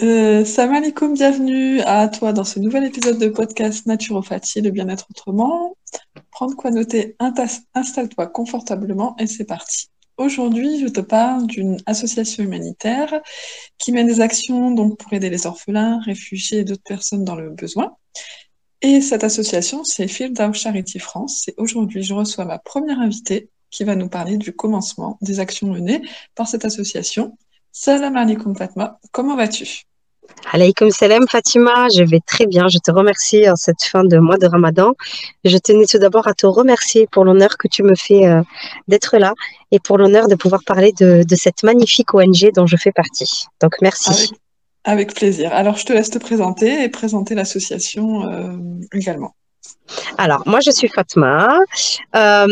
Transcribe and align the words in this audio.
Euh, 0.00 0.44
salam 0.44 0.76
alaikum, 0.76 1.14
bienvenue 1.14 1.80
à 1.80 2.06
toi 2.06 2.32
dans 2.32 2.44
ce 2.44 2.60
nouvel 2.60 2.84
épisode 2.84 3.18
de 3.18 3.28
podcast 3.28 3.84
Naturopathie, 3.86 4.60
le 4.60 4.70
bien-être 4.70 5.06
autrement. 5.10 5.76
Prendre 6.30 6.54
quoi 6.54 6.70
noter, 6.70 7.16
installe-toi 7.74 8.28
confortablement 8.28 9.16
et 9.18 9.26
c'est 9.26 9.44
parti. 9.44 9.88
Aujourd'hui, 10.16 10.78
je 10.78 10.86
te 10.86 11.00
parle 11.00 11.48
d'une 11.48 11.78
association 11.86 12.44
humanitaire 12.44 13.12
qui 13.78 13.90
mène 13.90 14.06
des 14.06 14.20
actions 14.20 14.70
donc 14.70 14.98
pour 14.98 15.12
aider 15.12 15.30
les 15.30 15.46
orphelins, 15.46 16.00
réfugiés 16.00 16.58
et 16.58 16.64
d'autres 16.64 16.82
personnes 16.84 17.24
dans 17.24 17.34
le 17.34 17.50
besoin. 17.50 17.96
Et 18.82 19.00
cette 19.00 19.24
association, 19.24 19.82
c'est 19.82 20.06
Field 20.06 20.38
Charity 20.54 21.00
France. 21.00 21.48
Et 21.48 21.54
aujourd'hui, 21.56 22.04
je 22.04 22.14
reçois 22.14 22.44
ma 22.44 22.60
première 22.60 23.00
invitée 23.00 23.48
qui 23.70 23.82
va 23.82 23.96
nous 23.96 24.08
parler 24.08 24.36
du 24.36 24.52
commencement 24.54 25.18
des 25.22 25.40
actions 25.40 25.66
menées 25.66 26.02
par 26.36 26.46
cette 26.46 26.64
association. 26.64 27.36
Salam 27.80 28.16
alaikum 28.16 28.56
Fatma, 28.56 28.98
comment 29.12 29.36
vas-tu? 29.36 29.84
Alaykoum 30.52 30.90
salam 30.90 31.28
Fatima, 31.28 31.86
je 31.96 32.02
vais 32.02 32.18
très 32.18 32.48
bien. 32.48 32.66
Je 32.66 32.78
te 32.78 32.90
remercie 32.90 33.48
en 33.48 33.54
cette 33.54 33.84
fin 33.84 34.02
de 34.02 34.18
mois 34.18 34.36
de 34.36 34.48
Ramadan. 34.48 34.94
Je 35.44 35.56
tenais 35.58 35.86
tout 35.86 35.98
d'abord 35.98 36.26
à 36.26 36.34
te 36.34 36.44
remercier 36.44 37.06
pour 37.06 37.24
l'honneur 37.24 37.56
que 37.56 37.68
tu 37.68 37.84
me 37.84 37.94
fais 37.94 38.26
euh, 38.26 38.42
d'être 38.88 39.16
là 39.18 39.32
et 39.70 39.78
pour 39.78 39.96
l'honneur 39.96 40.26
de 40.26 40.34
pouvoir 40.34 40.62
parler 40.66 40.90
de, 40.98 41.22
cette 41.36 41.62
magnifique 41.62 42.12
ONG 42.14 42.50
dont 42.52 42.66
je 42.66 42.76
fais 42.76 42.90
partie. 42.90 43.46
Donc 43.60 43.74
merci. 43.80 44.32
Avec, 44.82 45.14
plaisir. 45.14 45.52
Alors 45.52 45.76
je 45.76 45.86
te 45.86 45.92
laisse 45.92 46.10
te 46.10 46.18
présenter 46.18 46.82
et 46.82 46.88
présenter 46.88 47.36
l'association 47.36 48.28
euh, 48.28 48.56
également. 48.92 49.36
Alors, 50.18 50.42
moi, 50.46 50.60
je 50.60 50.70
suis 50.70 50.88
Fatma. 50.88 51.48
Euh, 52.16 52.46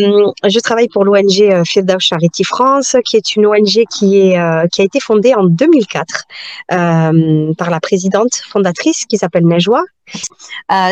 je 0.45 0.60
travaille 0.60 0.88
pour 0.88 1.05
l'ONG 1.05 1.41
euh, 1.41 1.65
Firdaus 1.65 2.01
Charity 2.01 2.45
France, 2.45 2.96
qui 3.05 3.16
est 3.16 3.37
une 3.37 3.46
ONG 3.46 3.79
euh, 3.79 4.66
qui 4.73 4.80
a 4.80 4.84
été 4.84 5.01
fondée 5.01 5.34
en 5.34 5.45
2004 5.45 6.24
par 6.69 7.70
la 7.70 7.80
présidente 7.80 8.34
fondatrice 8.48 9.05
qui 9.06 9.19
s'appelle 9.19 9.46
Nejwa. 9.46 9.82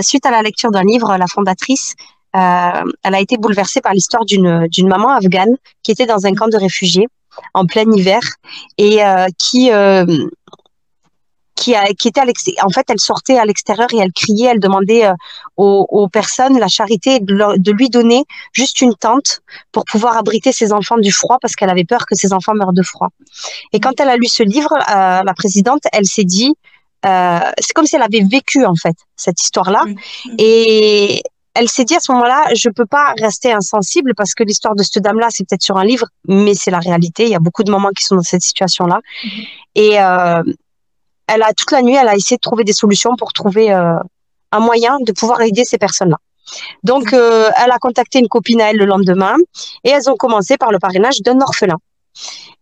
suite 0.03 0.27
à 0.27 0.31
la 0.31 0.43
lecture 0.43 0.71
d'un 0.71 0.85
livre, 0.85 1.17
la 1.17 1.27
fondatrice, 1.27 1.95
elle 2.33 3.15
a 3.15 3.21
été 3.21 3.37
bouleversée 3.37 3.81
par 3.81 3.93
l'histoire 3.93 4.25
d'une 4.25 4.89
maman 4.89 5.11
afghane 5.11 5.57
qui 5.83 5.93
était 5.93 6.07
dans 6.07 6.27
un 6.27 6.35
camp 6.35 6.49
de 6.49 6.57
réfugiés 6.57 7.09
en 7.53 7.67
plein 7.67 7.91
hiver 7.93 8.21
et 8.79 8.99
qui 9.39 9.71
qui, 11.65 11.75
a, 11.75 11.87
qui 11.95 12.09
était 12.09 12.21
à 12.21 12.25
en 12.65 12.69
fait, 12.69 12.85
elle 12.91 13.01
sortait 13.01 13.39
à 13.39 13.45
l'extérieur 13.47 13.89
et 13.95 13.99
elle 13.99 14.13
criait, 14.13 14.49
elle 14.49 14.61
demandait 14.61 15.07
euh, 15.07 15.15
aux, 15.57 15.87
aux, 15.89 16.09
personnes 16.09 16.59
la 16.59 16.69
charité 16.69 17.21
de, 17.21 17.59
de, 17.59 17.73
lui 17.73 17.89
donner 17.89 18.25
juste 18.53 18.83
une 18.83 18.95
tente 18.95 19.41
pour 19.73 19.85
pouvoir 19.87 20.19
abriter 20.19 20.53
ses 20.53 20.73
enfants 20.75 20.99
du 20.99 21.11
froid 21.11 21.39
parce 21.41 21.55
qu'elle 21.57 21.71
avait 21.71 21.85
peur 21.85 22.05
que 22.07 22.15
ses 22.15 22.35
enfants 22.35 22.55
meurent 22.55 22.75
de 22.75 22.83
froid. 22.83 23.09
Et 23.73 23.81
quand 23.81 23.99
elle 23.99 24.11
a 24.11 24.17
lu 24.17 24.27
ce 24.27 24.43
livre, 24.43 24.73
euh, 24.75 25.23
la 25.23 25.35
présidente, 25.35 25.83
elle 25.93 26.05
s'est 26.05 26.25
dit, 26.25 26.53
euh, 27.07 27.41
c'est 27.59 27.73
comme 27.73 27.87
si 27.87 27.97
elle 27.97 28.03
avait 28.03 28.25
vécu 28.31 28.67
en 28.67 28.75
fait 28.75 28.97
cette 29.17 29.41
histoire-là, 29.41 29.85
et 30.39 31.23
elle 31.55 31.69
s'est 31.69 31.85
dit 31.85 31.95
à 31.95 32.01
ce 32.01 32.13
moment-là, 32.13 32.45
je 32.55 32.69
peux 32.69 32.87
pas 32.87 33.15
rester 33.19 33.53
insensible 33.53 34.13
parce 34.15 34.35
que 34.35 34.43
l'histoire 34.43 34.75
de 34.75 34.83
cette 34.83 35.03
dame-là, 35.03 35.29
c'est 35.31 35.49
peut-être 35.49 35.63
sur 35.63 35.79
un 35.79 35.85
livre, 35.85 36.09
mais 36.29 36.55
c'est 36.55 36.71
la 36.71 36.81
réalité. 36.81 37.25
Il 37.25 37.31
y 37.31 37.37
a 37.37 37.39
beaucoup 37.39 37.63
de 37.63 37.71
mamans 37.71 37.91
qui 37.97 38.05
sont 38.05 38.17
dans 38.17 38.23
cette 38.23 38.43
situation-là. 38.43 39.01
Mm-hmm. 39.25 39.47
Et, 39.77 40.01
euh, 40.01 40.43
elle 41.27 41.43
a 41.43 41.53
toute 41.53 41.71
la 41.71 41.83
nuit, 41.83 41.95
elle 41.95 42.09
a 42.09 42.17
essayé 42.17 42.37
de 42.37 42.41
trouver 42.41 42.65
des 42.65 42.73
solutions 42.73 43.17
pour 43.17 43.33
trouver 43.33 43.73
euh, 43.73 43.95
un 44.53 44.61
moyen 44.61 44.99
de 45.01 45.13
pouvoir 45.13 45.41
aider 45.43 45.65
ces 45.65 45.79
personnes-là. 45.79 46.19
Donc, 46.83 47.13
euh, 47.13 47.51
elle 47.63 47.71
a 47.71 47.79
contacté 47.79 48.19
une 48.19 48.29
copine 48.29 48.61
à 48.61 48.71
elle 48.71 48.77
le 48.77 48.85
lendemain 48.85 49.37
et 49.83 49.91
elles 49.91 50.11
ont 50.11 50.17
commencé 50.17 50.57
par 50.59 50.71
le 50.71 50.79
parrainage 50.79 51.21
d'un 51.23 51.41
orphelin. 51.41 51.79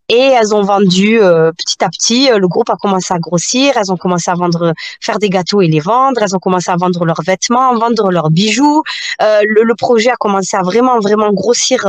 Et 0.09 0.19
elles 0.19 0.53
ont 0.53 0.63
vendu 0.63 1.21
euh, 1.21 1.51
petit 1.51 1.83
à 1.83 1.89
petit, 1.89 2.29
le 2.29 2.47
groupe 2.47 2.69
a 2.69 2.75
commencé 2.75 3.13
à 3.13 3.19
grossir, 3.19 3.77
elles 3.77 3.91
ont 3.91 3.97
commencé 3.97 4.29
à 4.29 4.33
vendre, 4.35 4.73
faire 4.99 5.17
des 5.17 5.29
gâteaux 5.29 5.61
et 5.61 5.67
les 5.67 5.79
vendre, 5.79 6.21
elles 6.21 6.35
ont 6.35 6.39
commencé 6.39 6.69
à 6.71 6.75
vendre 6.75 7.05
leurs 7.05 7.21
vêtements, 7.25 7.73
vendre 7.75 8.11
leurs 8.11 8.29
bijoux. 8.29 8.83
Le, 9.19 9.63
le, 9.63 9.75
projet 9.75 10.09
a 10.09 10.15
commencé 10.15 10.57
à 10.57 10.61
vraiment, 10.61 10.99
vraiment 10.99 11.31
grossir 11.31 11.87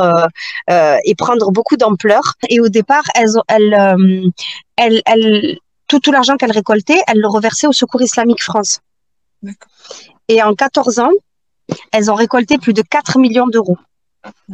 et 0.69 1.15
prendre 1.17 1.51
beaucoup 1.51 1.77
d'ampleur. 1.77 2.35
Et 2.49 2.61
au 2.61 2.69
départ, 2.69 3.05
elles, 3.15 3.37
elles, 3.49 4.31
elles, 4.77 5.03
elles, 5.07 5.59
tout, 5.87 6.01
l'argent 6.11 6.37
qu'elle 6.37 6.53
récoltait, 6.53 7.01
elle 7.07 7.21
le 7.21 7.29
reversait 7.29 7.67
au 7.67 7.73
Secours 7.73 8.03
islamique 8.03 8.43
France. 8.43 8.81
Et 10.29 10.43
en 10.43 10.55
14 10.55 10.99
ans, 11.01 11.11
elles 11.93 12.11
ont 12.11 12.15
récolté 12.15 12.59
plus 12.59 12.73
de 12.73 12.83
4 12.83 13.19
millions 13.19 13.47
d'euros, 13.47 13.79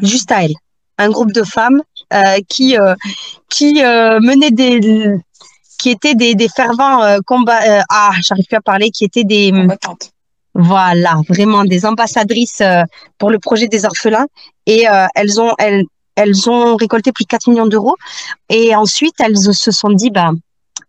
juste 0.02 0.32
à 0.32 0.44
elles. 0.44 0.54
Un 0.98 1.08
groupe 1.08 1.32
de 1.32 1.42
femmes 1.42 1.82
euh, 2.12 2.38
qui, 2.48 2.76
euh, 2.76 2.94
qui 3.48 3.82
euh, 3.82 4.20
menaient 4.20 4.50
des. 4.50 5.16
qui 5.78 5.90
étaient 5.90 6.14
des, 6.14 6.34
des 6.34 6.48
fervents 6.48 7.18
combats. 7.26 7.84
ah, 7.88 8.10
j'arrive 8.20 8.44
plus 8.46 8.56
à 8.56 8.60
parler, 8.60 8.90
qui 8.90 9.04
étaient 9.04 9.24
des. 9.24 9.50
Combattantes. 9.50 10.10
Voilà, 10.52 11.20
vraiment 11.28 11.64
des 11.64 11.86
ambassadrices 11.86 12.62
pour 13.18 13.30
le 13.30 13.38
projet 13.38 13.68
des 13.68 13.84
orphelins. 13.84 14.26
Et 14.66 14.86
elles, 15.14 15.40
ont, 15.40 15.54
elles, 15.58 15.84
elles 16.16 16.50
ont 16.50 16.76
récolté 16.76 17.12
plus 17.12 17.24
de 17.24 17.28
4 17.28 17.48
millions 17.48 17.66
d'euros. 17.66 17.96
Et 18.48 18.74
ensuite, 18.74 19.14
elles 19.20 19.38
se 19.38 19.70
sont 19.70 19.90
dit, 19.90 20.10
ben, 20.10 20.34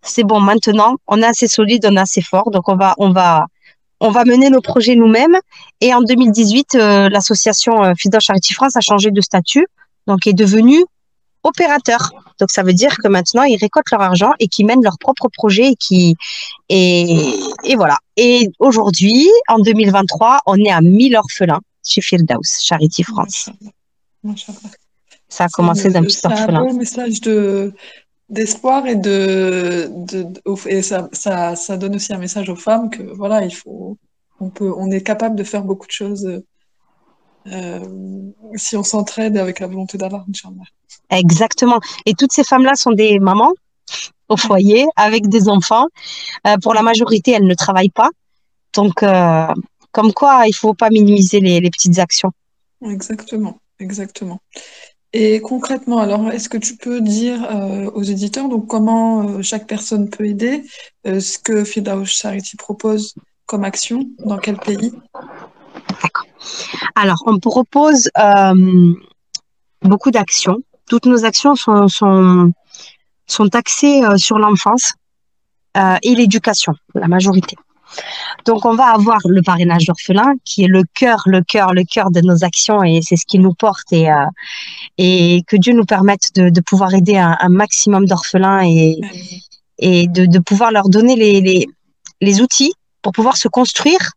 c'est 0.03 0.23
bon, 0.23 0.39
maintenant, 0.39 0.95
on 1.07 1.21
est 1.21 1.25
assez 1.25 1.47
solide, 1.47 1.85
on 1.89 1.95
est 1.95 1.99
assez 1.99 2.21
fort, 2.21 2.51
donc 2.51 2.67
on 2.69 2.75
va, 2.75 2.95
on 2.97 3.11
va, 3.11 3.47
on 3.99 4.09
va 4.09 4.25
mener 4.25 4.49
nos 4.49 4.61
projets 4.61 4.95
nous-mêmes. 4.95 5.37
Et 5.79 5.93
en 5.93 6.01
2018, 6.01 6.75
euh, 6.75 7.09
l'association 7.09 7.83
euh, 7.83 7.93
Charity 8.19 8.53
France 8.53 8.75
a 8.75 8.81
changé 8.81 9.11
de 9.11 9.21
statut, 9.21 9.67
donc 10.07 10.25
est 10.25 10.33
devenue 10.33 10.83
opérateur. 11.43 12.11
Donc 12.39 12.51
ça 12.51 12.63
veut 12.63 12.73
dire 12.73 12.97
que 12.97 13.07
maintenant 13.07 13.43
ils 13.43 13.57
récoltent 13.57 13.91
leur 13.91 14.01
argent 14.01 14.31
et 14.39 14.47
qu'ils 14.47 14.65
mènent 14.65 14.83
leurs 14.83 14.99
propres 14.99 15.27
projets 15.31 15.71
et 15.71 15.75
qui 15.75 16.15
et, 16.69 17.33
et 17.63 17.75
voilà. 17.75 17.97
Et 18.17 18.49
aujourd'hui, 18.59 19.27
en 19.47 19.59
2023, 19.59 20.41
on 20.45 20.55
est 20.57 20.71
à 20.71 20.81
1000 20.81 21.15
orphelins 21.15 21.61
chez 21.83 22.01
Firdaus 22.01 22.59
Charity 22.61 23.03
France. 23.03 23.49
Ça 25.29 25.45
a 25.45 25.49
commencé 25.49 25.89
d'un 25.89 26.03
petit 26.03 26.19
orphelin. 26.23 26.63
C'est 26.65 26.73
un 26.73 26.77
message 26.77 27.21
de 27.21 27.73
d'espoir 28.31 28.87
et 28.87 28.95
de, 28.95 29.89
de, 29.91 30.25
et 30.67 30.81
ça, 30.81 31.09
ça, 31.11 31.55
ça, 31.55 31.77
donne 31.77 31.95
aussi 31.95 32.13
un 32.13 32.17
message 32.17 32.49
aux 32.49 32.55
femmes 32.55 32.89
que 32.89 33.03
voilà 33.03 33.43
il 33.43 33.53
faut 33.53 33.97
on 34.39 34.49
peut 34.49 34.73
on 34.75 34.89
est 34.89 35.03
capable 35.03 35.35
de 35.35 35.43
faire 35.43 35.63
beaucoup 35.63 35.85
de 35.85 35.91
choses 35.91 36.41
euh, 37.47 37.79
si 38.55 38.77
on 38.77 38.83
s'entraide 38.83 39.37
avec 39.37 39.59
la 39.59 39.67
volonté 39.67 39.97
d'Allah 39.97 40.23
exactement. 41.09 41.79
Et 42.05 42.13
toutes 42.13 42.31
ces 42.31 42.43
femmes 42.43 42.63
là 42.63 42.75
sont 42.75 42.91
des 42.91 43.19
mamans 43.19 43.53
au 44.29 44.37
foyer 44.37 44.85
avec 44.95 45.27
des 45.27 45.49
enfants. 45.49 45.87
Euh, 46.47 46.55
pour 46.63 46.73
la 46.73 46.83
majorité 46.83 47.31
elles 47.31 47.47
ne 47.47 47.53
travaillent 47.53 47.89
pas. 47.89 48.11
Donc 48.73 49.03
euh, 49.03 49.47
comme 49.91 50.13
quoi 50.13 50.43
il 50.47 50.53
faut 50.53 50.73
pas 50.73 50.89
minimiser 50.89 51.41
les, 51.41 51.59
les 51.59 51.69
petites 51.69 51.99
actions. 51.99 52.31
Exactement. 52.81 53.59
Exactement 53.79 54.39
et 55.13 55.41
concrètement, 55.41 55.99
alors, 55.99 56.29
est-ce 56.29 56.47
que 56.47 56.57
tu 56.57 56.77
peux 56.77 57.01
dire 57.01 57.43
euh, 57.51 57.91
aux 57.91 58.03
éditeurs 58.03 58.47
donc 58.47 58.67
comment 58.67 59.27
euh, 59.27 59.41
chaque 59.41 59.67
personne 59.67 60.09
peut 60.09 60.25
aider, 60.25 60.63
euh, 61.05 61.19
ce 61.19 61.37
que 61.37 61.65
Fidaus 61.65 62.05
Charity 62.05 62.55
propose 62.55 63.15
comme 63.45 63.65
action, 63.65 64.07
dans 64.19 64.37
quel 64.37 64.57
pays? 64.57 64.93
D'accord. 66.01 66.25
Alors, 66.95 67.21
on 67.25 67.39
propose 67.39 68.09
beaucoup 69.81 70.11
d'actions. 70.11 70.59
Toutes 70.87 71.05
nos 71.05 71.25
actions 71.25 71.55
sont, 71.55 72.49
axées 73.53 74.01
sur 74.15 74.39
l'enfance 74.39 74.93
et 75.75 76.15
l'éducation, 76.15 76.73
la 76.95 77.09
majorité. 77.09 77.57
Donc, 78.45 78.65
on 78.65 78.75
va 78.75 78.87
avoir 78.87 79.19
le 79.25 79.41
parrainage 79.41 79.85
d'orphelins, 79.85 80.33
qui 80.45 80.63
est 80.63 80.67
le 80.67 80.83
cœur, 80.93 81.23
le 81.25 81.41
cœur, 81.43 81.73
le 81.73 81.83
cœur 81.83 82.11
de 82.11 82.21
nos 82.21 82.43
actions, 82.43 82.83
et 82.83 83.01
c'est 83.01 83.15
ce 83.15 83.25
qui 83.25 83.39
nous 83.39 83.53
porte, 83.53 83.91
et, 83.91 84.09
euh, 84.11 84.25
et 84.97 85.43
que 85.47 85.57
Dieu 85.57 85.73
nous 85.73 85.85
permette 85.85 86.29
de, 86.35 86.49
de 86.49 86.61
pouvoir 86.61 86.93
aider 86.93 87.17
un, 87.17 87.37
un 87.39 87.49
maximum 87.49 88.05
d'orphelins 88.05 88.63
et, 88.63 88.99
et 89.79 90.07
de, 90.07 90.25
de, 90.25 90.39
pouvoir 90.39 90.71
leur 90.71 90.89
donner 90.89 91.15
les, 91.15 91.41
les, 91.41 91.67
les, 92.21 92.41
outils 92.41 92.73
pour 93.01 93.11
pouvoir 93.11 93.37
se 93.37 93.47
construire 93.47 94.11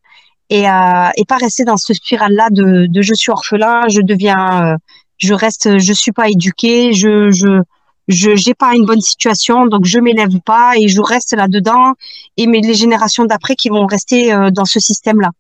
et, 0.51 0.69
euh, 0.69 1.09
et 1.17 1.25
pas 1.25 1.37
rester 1.37 1.65
dans 1.65 1.77
ce 1.77 1.95
spirale-là 1.95 2.49
de, 2.51 2.87
de, 2.87 3.03
je 3.03 3.15
suis 3.15 3.31
orphelin, 3.31 3.89
je 3.89 4.01
deviens, 4.01 4.75
euh, 4.75 4.77
je 5.19 5.35
reste, 5.35 5.79
je 5.79 5.93
suis 5.93 6.13
pas 6.13 6.29
éduqué, 6.29 6.93
je, 6.93 7.31
je, 7.31 7.63
je 8.09 8.31
n'ai 8.31 8.55
pas 8.55 8.75
une 8.75 8.85
bonne 8.85 9.01
situation, 9.01 9.67
donc 9.67 9.85
je 9.85 9.99
m'élève 9.99 10.39
pas 10.41 10.77
et 10.77 10.89
je 10.89 11.01
reste 11.01 11.35
là-dedans. 11.35 11.93
Et 12.37 12.47
mais 12.47 12.61
les 12.61 12.75
générations 12.75 13.25
d'après 13.25 13.55
qui 13.57 13.69
vont 13.69 13.87
rester 13.87 14.33
euh, 14.33 14.51
dans 14.51 14.65
ce 14.65 14.81
système-là. 14.81 15.31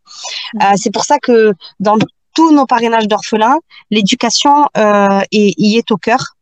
Euh, 0.62 0.72
c'est 0.76 0.92
pour 0.92 1.04
ça 1.04 1.18
que 1.18 1.52
dans 1.80 1.96
tous 2.34 2.52
nos 2.52 2.66
parrainages 2.66 3.08
d'orphelins, 3.08 3.58
l'éducation 3.90 4.66
euh, 4.76 5.20
y 5.32 5.76
est 5.76 5.90
au 5.90 5.96
cœur. 5.96 6.34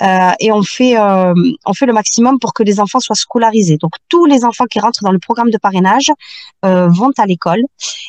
Euh, 0.00 0.30
et 0.38 0.52
on 0.52 0.62
fait, 0.62 0.96
euh, 0.96 1.34
on 1.66 1.74
fait 1.74 1.86
le 1.86 1.92
maximum 1.92 2.38
pour 2.38 2.54
que 2.54 2.62
les 2.62 2.78
enfants 2.78 3.00
soient 3.00 3.16
scolarisés. 3.16 3.78
Donc 3.78 3.92
tous 4.08 4.26
les 4.26 4.44
enfants 4.44 4.66
qui 4.66 4.78
rentrent 4.78 5.02
dans 5.02 5.10
le 5.10 5.18
programme 5.18 5.50
de 5.50 5.58
parrainage 5.58 6.10
vont 6.62 7.10
à 7.18 7.26
l'école. 7.26 7.62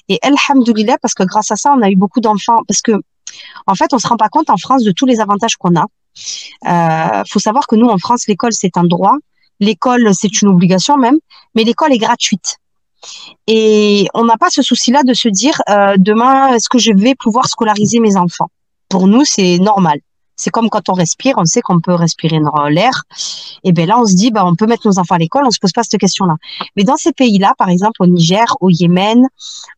Et 0.08 0.20
alhamdoulilah, 0.22 0.98
parce 1.02 1.14
que 1.14 1.24
grâce 1.24 1.52
à 1.52 1.56
ça, 1.56 1.74
on 1.76 1.82
a 1.82 1.90
eu 1.90 1.96
beaucoup 1.96 2.22
d'enfants. 2.22 2.60
Parce 2.68 2.82
que 2.82 2.94
en 3.68 3.76
fait, 3.76 3.94
on 3.94 4.00
se 4.00 4.08
rend 4.08 4.18
pas 4.18 4.30
compte 4.30 4.50
en 4.50 4.58
France 4.58 4.84
de 4.84 4.92
tous 4.92 5.06
les 5.06 5.20
avantages 5.20 5.56
qu'on 5.56 5.76
a. 5.76 5.86
Euh, 6.68 7.24
faut 7.30 7.40
savoir 7.40 7.68
que 7.68 7.76
nous, 7.76 7.88
en 7.88 7.98
France, 7.98 8.28
l'école, 8.28 8.54
c'est 8.54 8.78
un 8.78 8.84
droit. 8.84 9.16
l'école, 9.60 10.14
c'est 10.14 10.42
une 10.42 10.48
obligation 10.50 10.96
même, 10.98 11.18
mais 11.54 11.64
l'école 11.66 11.92
est 11.94 11.98
gratuite. 11.98 12.58
Et 13.48 14.08
on 14.14 14.24
n'a 14.26 14.38
pas 14.38 14.50
ce 14.50 14.62
souci-là 14.62 15.04
de 15.04 15.14
se 15.14 15.28
dire 15.30 15.62
euh, 15.70 15.96
demain, 15.98 16.54
est-ce 16.54 16.70
que 16.70 16.78
je 16.78 16.92
vais 16.94 17.16
pouvoir 17.16 17.48
scolariser 17.48 18.00
mes 18.00 18.16
enfants? 18.16 18.50
Pour 18.90 19.08
nous, 19.08 19.26
c'est 19.26 19.58
normal. 19.60 20.00
C'est 20.36 20.50
comme 20.52 20.70
quand 20.70 20.88
on 20.88 20.94
respire, 20.94 21.36
on 21.38 21.46
sait 21.46 21.60
qu'on 21.60 21.82
peut 21.82 21.94
respirer 21.94 22.40
l'air. 22.70 23.04
Et 23.66 23.74
bien 23.74 23.86
là, 23.86 24.00
on 24.00 24.06
se 24.06 24.16
dit, 24.16 24.32
bah, 24.32 24.46
on 24.46 24.56
peut 24.56 24.68
mettre 24.68 24.88
nos 24.88 24.98
enfants 24.98 25.16
à 25.16 25.18
l'école, 25.18 25.44
on 25.46 25.52
se 25.52 25.60
pose 25.60 25.74
pas 25.74 25.84
cette 25.84 26.00
question-là. 26.00 26.36
Mais 26.78 26.84
dans 26.86 26.96
ces 26.96 27.12
pays-là, 27.12 27.54
par 27.58 27.68
exemple 27.70 28.02
au 28.02 28.08
Niger, 28.08 28.46
au 28.62 28.70
Yémen, 28.70 29.28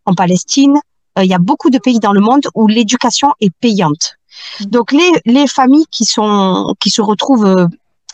en 0.06 0.14
Palestine, 0.14 0.80
euh, 1.18 1.24
il 1.24 1.30
y 1.30 1.34
a 1.34 1.40
beaucoup 1.40 1.72
de 1.72 1.80
pays 1.80 2.00
dans 2.00 2.14
le 2.14 2.22
monde 2.22 2.44
où 2.54 2.68
l'éducation 2.68 3.34
est 3.40 3.54
payante. 3.60 4.18
Donc 4.62 4.92
les, 4.92 5.12
les 5.26 5.48
familles 5.48 5.86
qui 5.92 6.06
se 6.06 7.02
retrouvent 7.02 7.46
euh, 7.46 7.68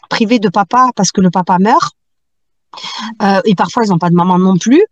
privées 0.10 0.40
de 0.40 0.50
papa 0.50 0.90
parce 0.96 1.12
que 1.12 1.22
le 1.22 1.30
papa 1.30 1.58
meurt, 1.60 1.94
euh, 3.22 3.42
et 3.46 3.56
parfois 3.56 3.84
ils 3.86 3.90
n'ont 3.90 3.98
pas 3.98 4.10
de 4.10 4.16
maman 4.16 4.38
non 4.40 4.58
plus, 4.58 4.84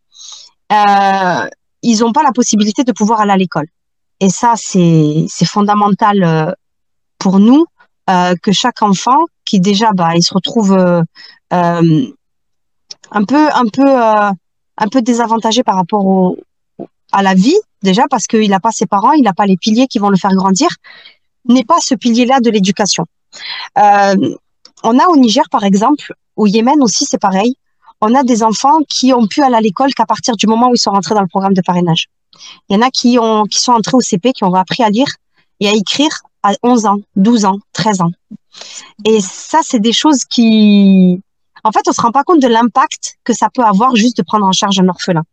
euh, 0.71 1.47
ils 1.81 1.99
n'ont 1.99 2.11
pas 2.11 2.23
la 2.23 2.31
possibilité 2.31 2.83
de 2.83 2.91
pouvoir 2.91 3.21
aller 3.21 3.31
à 3.31 3.37
l'école. 3.37 3.67
Et 4.19 4.29
ça, 4.29 4.53
c'est 4.55 5.27
fondamental 5.45 6.55
pour 7.19 7.39
nous 7.39 7.65
que 8.07 8.51
chaque 8.51 8.81
enfant, 8.81 9.25
qui 9.43 9.59
déjà, 9.59 9.91
bah, 9.91 10.15
il 10.15 10.23
se 10.23 10.33
retrouve 10.33 10.71
un 11.51 11.83
peu, 13.27 13.49
un 13.53 13.65
peu, 13.71 13.87
un 13.87 14.87
peu 14.89 15.01
désavantagé 15.01 15.63
par 15.63 15.75
rapport 15.75 16.35
à 17.11 17.21
la 17.21 17.33
vie, 17.33 17.57
déjà 17.83 18.03
parce 18.09 18.25
qu'il 18.25 18.49
n'a 18.49 18.59
pas 18.59 18.71
ses 18.71 18.85
parents, 18.85 19.11
il 19.11 19.23
n'a 19.23 19.33
pas 19.33 19.45
les 19.45 19.57
piliers 19.57 19.87
qui 19.87 19.99
vont 19.99 20.09
le 20.09 20.17
faire 20.17 20.33
grandir, 20.33 20.69
n'est 21.45 21.63
pas 21.63 21.79
ce 21.79 21.95
pilier-là 21.95 22.39
de 22.39 22.49
l'éducation. 22.49 23.05
on 23.75 24.99
a 24.99 25.07
au 25.09 25.15
Niger, 25.15 25.47
par 25.49 25.63
exemple, 25.63 26.13
au 26.35 26.47
Yémen 26.47 26.81
aussi, 26.81 27.05
c'est 27.05 27.19
pareil 27.19 27.55
on 28.01 28.13
a 28.15 28.23
des 28.23 28.43
enfants 28.43 28.79
qui 28.87 29.13
ont 29.13 29.27
pu 29.27 29.41
aller 29.41 29.55
à 29.55 29.61
l'école 29.61 29.93
qu'à 29.93 30.05
partir 30.05 30.35
du 30.35 30.47
moment 30.47 30.69
où 30.69 30.75
ils 30.75 30.79
sont 30.79 30.91
rentrés 30.91 31.15
dans 31.15 31.21
le 31.21 31.27
programme 31.27 31.53
de 31.53 31.61
parrainage. 31.61 32.07
Il 32.69 32.75
y 32.75 32.77
en 32.77 32.81
a 32.81 32.89
qui, 32.89 33.17
ont, 33.19 33.45
qui 33.45 33.59
sont 33.59 33.71
entrés 33.71 33.95
au 33.95 34.01
CP, 34.01 34.33
qui 34.33 34.43
ont 34.43 34.53
appris 34.53 34.83
à 34.83 34.89
lire 34.89 35.07
et 35.59 35.69
à 35.69 35.73
écrire 35.73 36.21
à 36.43 36.53
11 36.63 36.85
ans, 36.85 36.97
12 37.15 37.45
ans, 37.45 37.59
13 37.73 38.01
ans. 38.01 38.11
Et 39.05 39.21
ça, 39.21 39.59
c'est 39.63 39.79
des 39.79 39.93
choses 39.93 40.25
qui... 40.25 41.19
En 41.63 41.71
fait, 41.71 41.87
on 41.87 41.93
se 41.93 42.01
rend 42.01 42.11
pas 42.11 42.23
compte 42.23 42.41
de 42.41 42.47
l'impact 42.47 43.15
que 43.23 43.33
ça 43.33 43.49
peut 43.51 43.63
avoir 43.63 43.95
juste 43.95 44.17
de 44.17 44.23
prendre 44.23 44.45
en 44.45 44.51
charge 44.51 44.79
un 44.79 44.87
orphelin. 44.87 45.23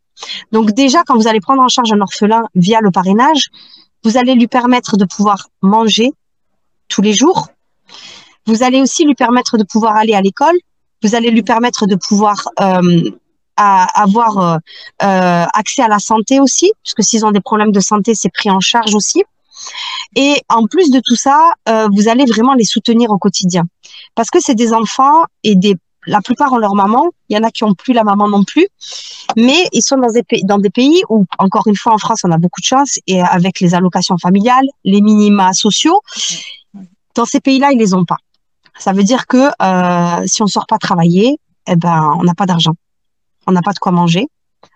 Donc 0.52 0.70
déjà, 0.70 1.02
quand 1.04 1.16
vous 1.16 1.26
allez 1.26 1.40
prendre 1.40 1.62
en 1.62 1.68
charge 1.68 1.92
un 1.92 2.00
orphelin 2.00 2.44
via 2.54 2.80
le 2.80 2.90
parrainage, 2.90 3.48
vous 4.04 4.16
allez 4.16 4.34
lui 4.34 4.48
permettre 4.48 4.96
de 4.96 5.04
pouvoir 5.04 5.48
manger 5.62 6.12
tous 6.88 7.02
les 7.02 7.12
jours. 7.12 7.48
Vous 8.46 8.62
allez 8.62 8.80
aussi 8.80 9.04
lui 9.04 9.14
permettre 9.14 9.56
de 9.56 9.64
pouvoir 9.64 9.96
aller 9.96 10.14
à 10.14 10.20
l'école, 10.20 10.56
vous 11.02 11.14
allez 11.14 11.30
lui 11.30 11.42
permettre 11.42 11.86
de 11.86 11.96
pouvoir 11.96 12.48
euh, 12.60 13.10
avoir 13.56 14.38
euh, 14.38 14.56
euh, 15.02 15.44
accès 15.52 15.82
à 15.82 15.88
la 15.88 15.98
santé 15.98 16.40
aussi, 16.40 16.72
puisque 16.82 17.02
s'ils 17.02 17.24
ont 17.24 17.30
des 17.30 17.40
problèmes 17.40 17.72
de 17.72 17.80
santé, 17.80 18.14
c'est 18.14 18.32
pris 18.32 18.50
en 18.50 18.60
charge 18.60 18.94
aussi. 18.94 19.22
Et 20.16 20.36
en 20.48 20.66
plus 20.66 20.90
de 20.90 21.00
tout 21.04 21.14
ça, 21.14 21.52
vous 21.92 22.08
allez 22.08 22.24
vraiment 22.24 22.54
les 22.54 22.64
soutenir 22.64 23.10
au 23.10 23.18
quotidien, 23.18 23.64
parce 24.14 24.28
que 24.30 24.40
c'est 24.40 24.54
des 24.54 24.72
enfants 24.72 25.22
et 25.44 25.54
des 25.54 25.76
la 26.06 26.20
plupart 26.20 26.52
ont 26.52 26.58
leur 26.58 26.74
maman. 26.74 27.10
Il 27.28 27.36
y 27.36 27.38
en 27.38 27.44
a 27.44 27.50
qui 27.50 27.64
ont 27.64 27.74
plus 27.74 27.92
la 27.92 28.04
maman 28.04 28.28
non 28.28 28.44
plus, 28.44 28.66
mais 29.36 29.68
ils 29.72 29.82
sont 29.82 29.96
dans 29.96 30.10
des 30.10 30.22
pays, 30.22 30.44
dans 30.44 30.58
des 30.58 30.70
pays 30.70 31.02
où, 31.08 31.26
encore 31.38 31.66
une 31.66 31.76
fois, 31.76 31.94
en 31.94 31.98
France, 31.98 32.22
on 32.24 32.30
a 32.30 32.38
beaucoup 32.38 32.60
de 32.60 32.66
chance 32.66 32.98
et 33.06 33.20
avec 33.20 33.60
les 33.60 33.74
allocations 33.74 34.18
familiales, 34.18 34.66
les 34.84 35.00
minima 35.00 35.52
sociaux, 35.52 36.00
dans 37.14 37.24
ces 37.24 37.40
pays-là, 37.40 37.72
ils 37.72 37.78
les 37.78 37.94
ont 37.94 38.04
pas. 38.04 38.18
Ça 38.78 38.92
veut 38.92 39.04
dire 39.04 39.26
que 39.26 39.50
euh, 39.62 40.26
si 40.26 40.42
on 40.42 40.46
sort 40.46 40.66
pas 40.66 40.78
travailler, 40.78 41.38
eh 41.66 41.76
ben, 41.76 42.14
on 42.18 42.24
n'a 42.24 42.34
pas 42.34 42.46
d'argent. 42.46 42.74
On 43.46 43.52
n'a 43.52 43.62
pas 43.62 43.72
de 43.72 43.78
quoi 43.78 43.92
manger, 43.92 44.28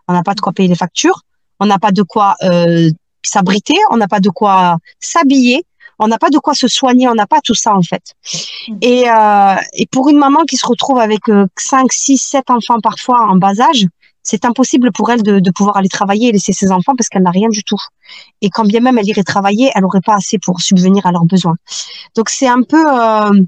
on 0.09 0.13
n'a 0.13 0.23
pas 0.23 0.35
de 0.35 0.41
quoi 0.41 0.53
payer 0.53 0.69
les 0.69 0.75
factures, 0.75 1.23
on 1.61 1.67
n'a 1.67 1.79
pas 1.79 1.93
de 1.93 2.03
quoi 2.03 2.35
euh, 2.43 2.91
s'abriter, 3.23 3.79
on 3.91 3.97
n'a 3.97 4.09
pas 4.09 4.21
de 4.21 4.29
quoi 4.29 4.79
s'habiller, 5.01 5.65
on 5.99 6.09
n'a 6.09 6.19
pas 6.19 6.31
de 6.31 6.39
quoi 6.39 6.55
se 6.55 6.69
soigner, 6.69 7.09
on 7.09 7.15
n'a 7.15 7.27
pas 7.27 7.41
tout 7.43 7.55
ça 7.55 7.75
en 7.75 7.83
fait. 7.83 8.15
Mm. 8.69 8.77
Et, 8.83 9.11
euh, 9.11 9.57
et 9.73 9.87
pour 9.87 10.09
une 10.09 10.19
maman 10.19 10.45
qui 10.45 10.57
se 10.57 10.67
retrouve 10.67 10.99
avec 10.99 11.21
5, 11.57 11.93
6, 11.93 12.19
7 12.19 12.51
enfants 12.51 12.81
parfois 12.81 13.29
en 13.29 13.37
bas 13.37 13.61
âge, 13.61 13.87
c'est 14.23 14.45
impossible 14.45 14.91
pour 14.91 15.11
elle 15.11 15.23
de, 15.23 15.39
de, 15.39 15.51
pouvoir 15.53 15.77
aller 15.77 15.89
travailler 15.89 16.31
et 16.31 16.33
laisser 16.33 16.53
ses 16.53 16.73
enfants 16.73 16.95
parce 16.97 17.09
qu'elle 17.09 17.23
n'a 17.23 17.31
rien 17.31 17.49
du 17.49 17.63
tout. 17.63 17.81
Et 18.43 18.51
quand 18.51 18.65
bien 18.65 18.81
même 18.81 18.99
elle 18.99 19.07
irait 19.07 19.23
travailler, 19.23 19.71
elle 19.75 19.83
n'aurait 19.83 20.01
pas 20.01 20.17
assez 20.17 20.39
pour 20.39 20.61
subvenir 20.61 21.07
à 21.07 21.13
leurs 21.13 21.27
besoins. 21.27 21.55
Donc 22.17 22.29
c'est 22.29 22.49
un 22.49 22.63
peu, 22.63 22.85
euh, 22.89 23.41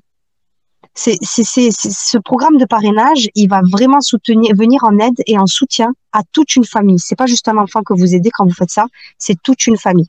c'est, 0.94 1.16
ce 1.22 2.18
programme 2.18 2.58
de 2.58 2.64
parrainage, 2.64 3.28
il 3.34 3.48
va 3.48 3.60
vraiment 3.70 4.00
soutenir, 4.00 4.54
venir 4.54 4.84
en 4.84 4.98
aide 4.98 5.20
et 5.26 5.38
en 5.38 5.46
soutien 5.46 5.92
à 6.12 6.22
toute 6.32 6.56
une 6.56 6.64
famille. 6.64 6.98
C'est 6.98 7.16
pas 7.16 7.26
juste 7.26 7.48
un 7.48 7.56
enfant 7.56 7.82
que 7.82 7.94
vous 7.94 8.14
aidez 8.14 8.30
quand 8.30 8.44
vous 8.44 8.54
faites 8.54 8.70
ça, 8.70 8.86
c'est 9.18 9.40
toute 9.42 9.66
une 9.66 9.76
famille. 9.76 10.08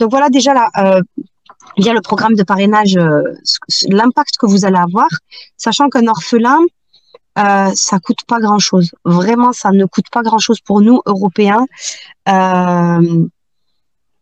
Donc 0.00 0.10
voilà 0.10 0.28
déjà 0.28 0.54
là, 0.54 0.68
euh, 0.78 1.00
via 1.76 1.92
le 1.92 2.00
programme 2.00 2.34
de 2.34 2.42
parrainage, 2.42 2.96
euh, 2.96 3.22
l'impact 3.88 4.36
que 4.38 4.46
vous 4.46 4.64
allez 4.64 4.78
avoir, 4.78 5.08
sachant 5.56 5.88
qu'un 5.88 6.06
orphelin, 6.06 6.58
euh, 7.38 7.70
ça 7.74 7.98
coûte 7.98 8.24
pas 8.26 8.38
grand 8.38 8.58
chose. 8.58 8.92
Vraiment, 9.04 9.52
ça 9.52 9.70
ne 9.70 9.84
coûte 9.84 10.06
pas 10.10 10.22
grand 10.22 10.38
chose 10.38 10.60
pour 10.60 10.80
nous, 10.80 11.02
Européens. 11.06 11.64
Euh, 12.28 13.26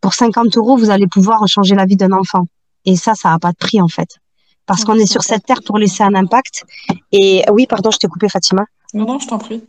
pour 0.00 0.14
50 0.14 0.56
euros, 0.56 0.76
vous 0.76 0.90
allez 0.90 1.06
pouvoir 1.06 1.46
changer 1.46 1.74
la 1.74 1.86
vie 1.86 1.96
d'un 1.96 2.12
enfant. 2.12 2.46
Et 2.84 2.96
ça, 2.96 3.14
ça 3.14 3.30
n'a 3.30 3.38
pas 3.38 3.52
de 3.52 3.56
prix 3.56 3.80
en 3.80 3.88
fait 3.88 4.18
parce 4.66 4.84
qu'on 4.84 4.94
est 4.94 5.06
sur 5.06 5.22
cette 5.22 5.44
terre 5.44 5.60
pour 5.64 5.78
laisser 5.78 6.02
un 6.02 6.14
impact. 6.14 6.64
Et 7.12 7.44
oui, 7.50 7.66
pardon, 7.66 7.90
je 7.90 7.98
t'ai 7.98 8.08
coupé, 8.08 8.28
Fatima. 8.28 8.64
Non, 8.94 9.04
non, 9.04 9.18
je 9.18 9.28
t'en 9.28 9.38
prie. 9.38 9.62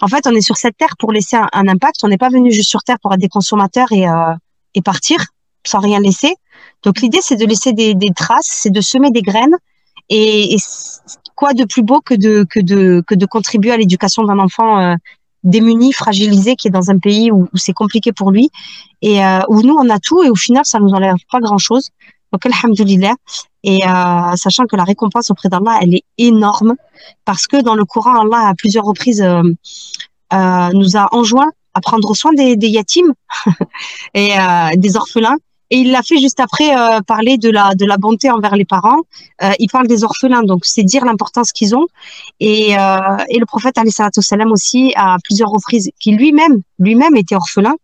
En 0.00 0.08
fait, 0.08 0.26
on 0.26 0.30
est 0.30 0.40
sur 0.40 0.56
cette 0.56 0.76
terre 0.76 0.96
pour 0.98 1.12
laisser 1.12 1.36
un, 1.36 1.68
impact. 1.68 1.96
On 2.04 2.08
n'est 2.08 2.18
pas 2.18 2.28
venu 2.28 2.52
juste 2.52 2.70
sur 2.70 2.82
terre 2.82 2.98
pour 3.00 3.12
être 3.12 3.20
des 3.20 3.28
consommateurs 3.28 3.90
et, 3.92 4.08
euh, 4.08 4.34
et 4.74 4.82
partir 4.82 5.18
sans 5.66 5.80
rien 5.80 6.00
laisser. 6.00 6.34
Donc 6.84 7.00
l'idée, 7.00 7.20
c'est 7.22 7.36
de 7.36 7.46
laisser 7.46 7.72
des, 7.72 7.94
des 7.94 8.12
traces, 8.14 8.48
c'est 8.48 8.70
de 8.70 8.80
semer 8.80 9.10
des 9.10 9.22
graines. 9.22 9.56
Et, 10.10 10.56
quoi 11.34 11.52
de 11.52 11.64
plus 11.64 11.82
beau 11.82 12.00
que 12.00 12.14
de 12.14 12.44
que 12.48 12.60
de 12.60 13.02
que 13.06 13.14
de 13.14 13.26
contribuer 13.26 13.72
à 13.72 13.76
l'éducation 13.76 14.24
d'un 14.24 14.38
enfant 14.38 14.80
euh, 14.80 14.94
démuni, 15.44 15.92
fragilisé, 15.92 16.56
qui 16.56 16.68
est 16.68 16.70
dans 16.70 16.90
un 16.90 16.98
pays 16.98 17.30
où, 17.30 17.48
où 17.52 17.56
c'est 17.56 17.74
compliqué 17.74 18.12
pour 18.12 18.30
lui 18.30 18.50
et 19.02 19.24
euh, 19.24 19.40
où 19.48 19.62
nous 19.62 19.74
on 19.74 19.88
a 19.90 19.98
tout 19.98 20.22
et 20.24 20.30
au 20.30 20.34
final 20.34 20.64
ça 20.64 20.80
nous 20.80 20.90
enlève 20.90 21.14
pas 21.30 21.40
grand 21.40 21.58
chose. 21.58 21.90
Donc, 22.32 22.44
alhamdoulilah. 22.46 23.14
Et 23.64 23.80
euh, 23.86 24.36
sachant 24.36 24.66
que 24.66 24.76
la 24.76 24.84
récompense 24.84 25.30
auprès 25.30 25.48
d'Allah, 25.48 25.78
elle 25.82 25.94
est 25.94 26.04
énorme, 26.16 26.74
parce 27.24 27.46
que 27.46 27.60
dans 27.60 27.74
le 27.74 27.84
Coran, 27.84 28.20
Allah, 28.20 28.48
à 28.48 28.54
plusieurs 28.54 28.84
reprises, 28.84 29.22
euh, 29.22 29.42
euh, 30.32 30.68
nous 30.72 30.96
a 30.96 31.08
enjoint 31.14 31.50
à 31.74 31.80
prendre 31.80 32.14
soin 32.14 32.32
des, 32.32 32.56
des 32.56 32.68
yatims 32.68 33.14
et 34.14 34.38
euh, 34.38 34.70
des 34.76 34.96
orphelins. 34.96 35.36
Et 35.70 35.78
il 35.78 35.90
l'a 35.90 36.02
fait 36.02 36.18
juste 36.18 36.40
après 36.40 36.76
euh, 36.76 37.00
parler 37.02 37.36
de 37.38 37.50
la 37.50 37.74
de 37.74 37.84
la 37.84 37.98
bonté 37.98 38.30
envers 38.30 38.56
les 38.56 38.64
parents. 38.64 39.02
Euh, 39.42 39.52
il 39.58 39.68
parle 39.70 39.86
des 39.86 40.02
orphelins, 40.04 40.42
donc 40.42 40.64
c'est 40.64 40.82
dire 40.82 41.04
l'importance 41.04 41.52
qu'ils 41.52 41.76
ont. 41.76 41.86
Et, 42.40 42.70
et 42.70 43.38
le 43.38 43.46
prophète 43.46 43.76
salam 44.20 44.52
aussi 44.52 44.92
à 44.96 45.16
plusieurs 45.24 45.50
reprises, 45.50 45.90
qui 46.00 46.12
lui-même 46.12 46.62
lui-même 46.78 47.16
était 47.16 47.34
orphelin, 47.34 47.74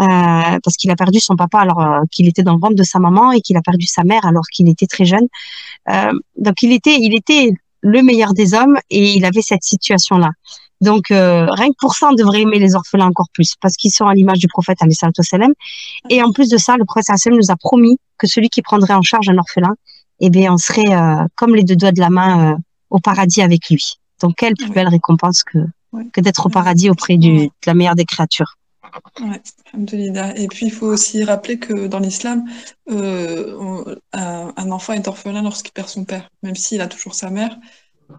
euh, 0.00 0.58
parce 0.64 0.76
qu'il 0.78 0.90
a 0.90 0.96
perdu 0.96 1.20
son 1.20 1.36
papa 1.36 1.58
alors 1.58 1.80
euh, 1.80 2.00
qu'il 2.10 2.26
était 2.26 2.42
dans 2.42 2.54
le 2.54 2.60
ventre 2.60 2.74
de 2.74 2.82
sa 2.82 2.98
maman 2.98 3.32
et 3.32 3.42
qu'il 3.42 3.56
a 3.58 3.60
perdu 3.60 3.86
sa 3.86 4.02
mère 4.02 4.24
alors 4.24 4.44
qu'il 4.50 4.68
était 4.68 4.86
très 4.86 5.04
jeune. 5.04 5.26
Euh, 5.90 6.12
donc 6.38 6.62
il 6.62 6.72
était, 6.72 6.96
il 6.98 7.14
était 7.14 7.50
le 7.82 8.02
meilleur 8.02 8.32
des 8.32 8.54
hommes 8.54 8.78
et 8.88 9.12
il 9.14 9.24
avait 9.26 9.42
cette 9.42 9.62
situation-là. 9.62 10.30
Donc 10.80 11.04
rien 11.08 11.68
que 11.68 11.76
pour 11.78 11.94
ça, 11.94 12.08
on 12.10 12.14
devrait 12.14 12.42
aimer 12.42 12.58
les 12.58 12.74
orphelins 12.74 13.06
encore 13.06 13.28
plus 13.32 13.54
parce 13.60 13.76
qu'ils 13.76 13.90
sont 13.90 14.06
à 14.06 14.14
l'image 14.14 14.38
du 14.38 14.48
prophète 14.48 14.78
salam. 15.20 15.52
Et 16.08 16.22
en 16.22 16.32
plus 16.32 16.48
de 16.48 16.56
ça, 16.56 16.76
le 16.76 16.84
prophète 16.84 17.06
nous 17.26 17.50
a 17.50 17.56
promis 17.56 17.98
que 18.18 18.26
celui 18.26 18.48
qui 18.48 18.62
prendrait 18.62 18.94
en 18.94 19.02
charge 19.02 19.28
un 19.28 19.36
orphelin, 19.36 19.74
eh 20.20 20.30
bien, 20.30 20.54
on 20.54 20.58
serait 20.58 20.94
comme 21.36 21.54
les 21.54 21.64
deux 21.64 21.76
doigts 21.76 21.92
de 21.92 22.00
la 22.00 22.10
main 22.10 22.58
au 22.88 22.98
paradis 22.98 23.42
avec 23.42 23.68
lui. 23.68 23.96
Donc 24.22 24.36
quelle 24.36 24.54
plus 24.54 24.70
belle 24.70 24.88
récompense 24.88 25.42
que 25.42 25.58
que 26.12 26.20
d'être 26.20 26.46
au 26.46 26.48
paradis 26.48 26.90
auprès 26.90 27.16
du, 27.16 27.46
de 27.46 27.50
la 27.66 27.74
meilleure 27.74 27.94
des 27.94 28.04
créatures. 28.04 28.56
Ouais, 29.20 29.40
Et 30.36 30.48
puis, 30.48 30.66
il 30.66 30.72
faut 30.72 30.86
aussi 30.86 31.22
rappeler 31.22 31.58
que 31.58 31.86
dans 31.86 32.00
l'islam, 32.00 32.44
euh, 32.90 33.96
un, 34.12 34.70
enfant 34.70 34.94
est 34.94 35.06
orphelin 35.06 35.42
lorsqu'il 35.42 35.72
perd 35.72 35.88
son 35.88 36.04
père. 36.04 36.28
Même 36.42 36.56
s'il 36.56 36.80
a 36.80 36.88
toujours 36.88 37.14
sa 37.14 37.30
mère, 37.30 37.56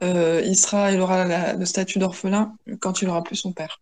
euh, 0.04 0.42
il, 0.46 0.56
sera, 0.56 0.92
il 0.92 1.02
aura 1.02 1.54
le 1.54 1.66
statut 1.66 2.00
d'orphelin 2.00 2.54
quand 2.80 3.02
il 3.02 3.10
aura 3.10 3.24
plus 3.24 3.36
son 3.36 3.52
père. 3.52 3.80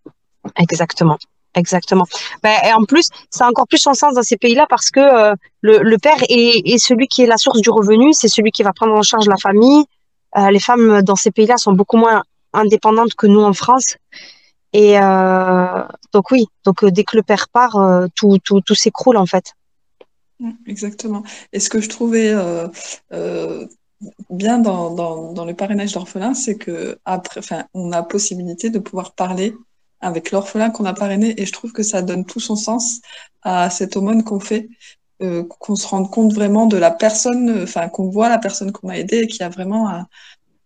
Exactement. 0.58 1.18
Exactement. 1.56 2.06
Ben, 2.44 2.56
et 2.64 2.74
en 2.74 2.84
plus, 2.84 3.10
ça 3.32 3.46
a 3.46 3.50
encore 3.50 3.68
plus 3.68 3.80
son 3.80 3.96
sens 3.96 4.14
dans 4.14 4.22
ces 4.22 4.38
pays-là 4.38 4.68
parce 4.70 4.92
que 4.92 5.00
euh, 5.00 5.36
le, 5.62 5.80
le, 5.80 5.98
père 5.98 6.22
est, 6.30 6.62
est, 6.64 6.78
celui 6.78 7.08
qui 7.08 7.24
est 7.24 7.26
la 7.26 7.38
source 7.38 7.60
du 7.62 7.72
revenu, 7.72 8.14
c'est 8.14 8.28
celui 8.28 8.52
qui 8.52 8.62
va 8.62 8.72
prendre 8.72 8.94
en 8.94 9.02
charge 9.02 9.28
la 9.28 9.38
famille. 9.38 9.84
les 10.52 10.60
femmes 10.60 11.02
dans 11.02 11.16
ces 11.16 11.32
pays-là 11.32 11.58
sont 11.58 11.74
beaucoup 11.74 11.98
moins 11.98 12.24
indépendantes 12.54 13.16
que 13.16 13.28
nous 13.28 13.42
en 13.42 13.54
France. 13.54 13.96
Et 14.74 15.00
euh, 15.00 15.84
donc 16.14 16.32
oui, 16.32 16.46
donc 16.64 16.84
euh, 16.84 16.92
dès 16.92 17.04
que 17.04 17.18
le 17.18 17.24
père 17.24 17.50
part, 17.50 17.76
euh, 17.78 18.08
tout, 18.16 18.38
tout, 18.44 18.62
tout 18.62 18.76
s'écroule 18.76 19.18
en 19.18 19.26
fait. 19.26 19.54
Exactement. 20.68 21.24
Et 21.52 21.60
ce 21.60 21.70
que 21.70 21.82
je 21.82 21.90
trouvais 21.90 22.32
euh, 22.32 22.68
euh, 23.12 23.66
bien 24.30 24.60
dans, 24.60 24.94
dans, 24.94 25.34
dans 25.34 25.46
le 25.46 25.54
parrainage 25.54 25.94
d'orphelins, 25.94 26.34
c'est 26.34 26.56
que 26.56 27.00
après, 27.06 27.40
enfin, 27.40 27.66
on 27.74 27.92
a 27.92 28.04
possibilité 28.04 28.70
de 28.70 28.80
pouvoir 28.80 29.14
parler 29.14 29.54
avec 30.02 30.32
l'orphelin 30.32 30.70
qu'on 30.70 30.86
a 30.86 30.94
parrainé, 30.94 31.40
et 31.42 31.46
je 31.46 31.52
trouve 31.52 31.74
que 31.74 31.84
ça 31.84 32.02
donne 32.02 32.26
tout 32.26 32.40
son 32.40 32.56
sens 32.56 33.02
à 33.42 33.70
cette 33.70 33.98
aumône 33.98 34.24
qu'on 34.24 34.40
fait, 34.40 34.70
euh, 35.22 35.44
qu'on 35.44 35.76
se 35.76 35.86
rende 35.88 36.10
compte 36.10 36.34
vraiment 36.34 36.68
de 36.68 36.78
la 36.78 36.92
personne, 36.92 37.64
enfin, 37.64 37.90
qu'on 37.90 38.10
voit 38.10 38.30
la 38.30 38.38
personne 38.38 38.72
qu'on 38.72 38.90
a 38.90 38.98
aidée 38.98 39.20
et 39.20 39.28
qui 39.28 39.44
a 39.44 39.50
vraiment 39.50 39.90
un, 39.90 40.08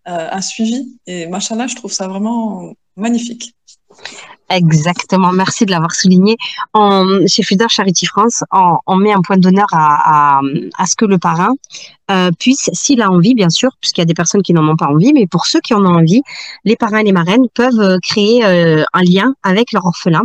un 0.05 0.41
suivi. 0.41 0.99
Et 1.07 1.27
machallah, 1.27 1.67
je 1.67 1.75
trouve 1.75 1.91
ça 1.91 2.07
vraiment 2.07 2.73
magnifique. 2.95 3.55
Exactement, 4.53 5.31
merci 5.31 5.65
de 5.65 5.71
l'avoir 5.71 5.93
souligné. 5.93 6.37
chez 7.25 7.41
Fuder 7.41 7.65
Charity 7.69 8.05
France, 8.05 8.43
on, 8.85 8.97
met 8.97 9.11
un 9.11 9.21
point 9.21 9.37
d'honneur 9.37 9.65
à, 9.71 10.41
ce 10.85 10.95
que 10.95 11.05
le 11.05 11.17
parrain 11.17 11.53
euh, 12.11 12.29
puisse, 12.37 12.69
s'il 12.73 13.01
a 13.01 13.09
envie, 13.09 13.33
bien 13.33 13.49
sûr, 13.49 13.71
puisqu'il 13.81 14.01
y 14.01 14.03
a 14.03 14.05
des 14.05 14.13
personnes 14.13 14.43
qui 14.43 14.53
n'en 14.53 14.67
ont 14.67 14.75
pas 14.75 14.89
envie, 14.89 15.11
mais 15.11 15.25
pour 15.25 15.47
ceux 15.47 15.59
qui 15.59 15.73
en 15.73 15.83
ont 15.83 15.95
envie, 15.95 16.21
les 16.65 16.75
parrains 16.75 16.99
et 16.99 17.03
les 17.03 17.11
marraines 17.11 17.47
peuvent 17.55 17.79
euh, 17.79 17.97
créer 18.03 18.45
euh, 18.45 18.83
un 18.93 19.01
lien 19.01 19.33
avec 19.41 19.71
leur 19.71 19.85
orphelin 19.87 20.21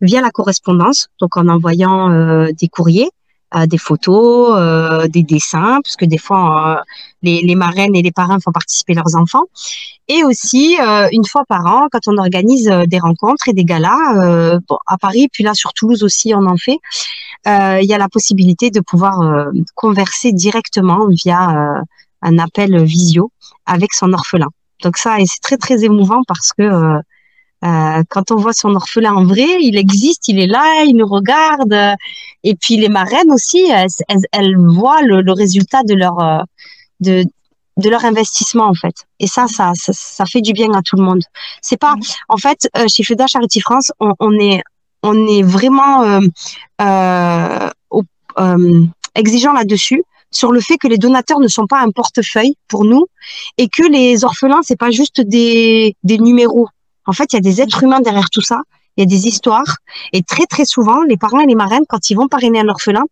via 0.00 0.20
la 0.20 0.30
correspondance, 0.30 1.08
donc 1.20 1.36
en 1.36 1.48
envoyant 1.48 2.08
des 2.52 2.68
courriers 2.68 3.10
des 3.66 3.78
photos, 3.78 4.54
euh, 4.56 5.06
des 5.08 5.22
dessins, 5.22 5.80
parce 5.82 5.96
que 5.96 6.04
des 6.04 6.18
fois, 6.18 6.78
euh, 6.78 6.82
les, 7.22 7.42
les, 7.42 7.54
marraines 7.54 7.94
et 7.94 8.02
les 8.02 8.10
parrains 8.10 8.38
font 8.40 8.52
participer 8.52 8.94
leurs 8.94 9.16
enfants. 9.16 9.44
Et 10.08 10.24
aussi, 10.24 10.76
euh, 10.80 11.08
une 11.12 11.24
fois 11.24 11.44
par 11.48 11.66
an, 11.66 11.88
quand 11.90 12.06
on 12.06 12.16
organise 12.18 12.72
des 12.86 12.98
rencontres 12.98 13.48
et 13.48 13.52
des 13.52 13.64
galas, 13.64 14.58
bon, 14.68 14.78
à 14.86 14.98
Paris, 14.98 15.28
puis 15.32 15.44
là 15.44 15.54
sur 15.54 15.72
Toulouse 15.72 16.02
aussi, 16.02 16.34
on 16.34 16.46
en 16.46 16.56
fait, 16.56 16.78
il 17.46 17.86
y 17.86 17.94
a 17.94 17.98
la 17.98 18.08
possibilité 18.08 18.70
de 18.70 18.80
pouvoir 18.80 19.46
converser 19.74 20.32
directement 20.32 21.06
via 21.08 21.82
un 22.22 22.38
appel 22.38 22.82
visio 22.84 23.30
avec 23.66 23.94
son 23.94 24.12
orphelin. 24.12 24.48
Donc 24.82 24.96
ça, 24.96 25.20
et 25.20 25.26
c'est 25.26 25.40
très 25.40 25.56
très 25.56 25.84
émouvant 25.84 26.22
parce 26.26 26.52
que 26.52 27.00
euh, 27.64 28.02
quand 28.08 28.32
on 28.32 28.36
voit 28.36 28.52
son 28.52 28.74
orphelin 28.74 29.14
en 29.14 29.24
vrai, 29.24 29.46
il 29.60 29.76
existe, 29.76 30.28
il 30.28 30.40
est 30.40 30.46
là, 30.46 30.84
il 30.84 30.96
nous 30.96 31.06
regarde. 31.06 31.96
Et 32.42 32.56
puis 32.56 32.76
les 32.76 32.88
marraines 32.88 33.30
aussi, 33.30 33.70
elles, 34.32 34.56
voient 34.56 35.02
le, 35.02 35.32
résultat 35.32 35.82
de 35.84 35.94
leur 35.94 36.18
euh, 36.18 36.40
de, 37.00 37.24
de 37.76 37.88
leur 37.88 38.04
investissement 38.04 38.66
en 38.66 38.74
fait. 38.74 39.06
Et 39.20 39.28
ça, 39.28 39.46
ça, 39.46 39.72
ça, 39.74 40.24
fait 40.26 40.40
du 40.40 40.52
bien 40.52 40.72
à 40.72 40.82
tout 40.82 40.96
le 40.96 41.02
monde. 41.02 41.22
C'est 41.60 41.78
pas, 41.78 41.94
en 42.28 42.36
fait, 42.36 42.68
euh, 42.76 42.86
chez 42.88 43.04
FEDA 43.04 43.28
Charity 43.28 43.60
France, 43.60 43.92
on, 44.00 44.38
est 44.40 44.62
on 45.04 45.26
est 45.26 45.42
vraiment 45.42 46.20
euh, 46.80 47.70
exigeant 49.14 49.52
là-dessus 49.52 50.02
sur 50.32 50.50
le 50.50 50.60
fait 50.60 50.78
que 50.78 50.88
les 50.88 50.98
donateurs 50.98 51.38
ne 51.38 51.48
sont 51.48 51.66
pas 51.66 51.80
un 51.80 51.90
portefeuille 51.90 52.56
pour 52.66 52.84
nous 52.84 53.06
et 53.58 53.68
que 53.68 53.82
les 53.82 54.24
orphelins 54.24 54.62
c'est 54.62 54.78
pas 54.78 54.90
juste 54.90 55.20
des, 55.20 55.94
des 56.02 56.18
numéros 56.18 56.68
en 57.06 57.12
fait, 57.12 57.32
il 57.32 57.36
y 57.36 57.38
a 57.38 57.40
des 57.40 57.60
êtres 57.60 57.82
humains 57.82 58.00
derrière 58.00 58.30
tout 58.30 58.42
ça. 58.42 58.62
Il 58.96 59.00
y 59.00 59.04
a 59.04 59.06
des 59.06 59.26
histoires. 59.26 59.76
Et 60.12 60.22
très, 60.22 60.46
très 60.46 60.64
souvent, 60.64 61.02
les 61.02 61.16
parents 61.16 61.40
et 61.40 61.46
les 61.46 61.54
marraines, 61.54 61.84
quand 61.88 62.10
ils 62.10 62.14
vont 62.14 62.28
parrainer 62.28 62.60
un 62.60 62.68
orphelin, 62.68 63.04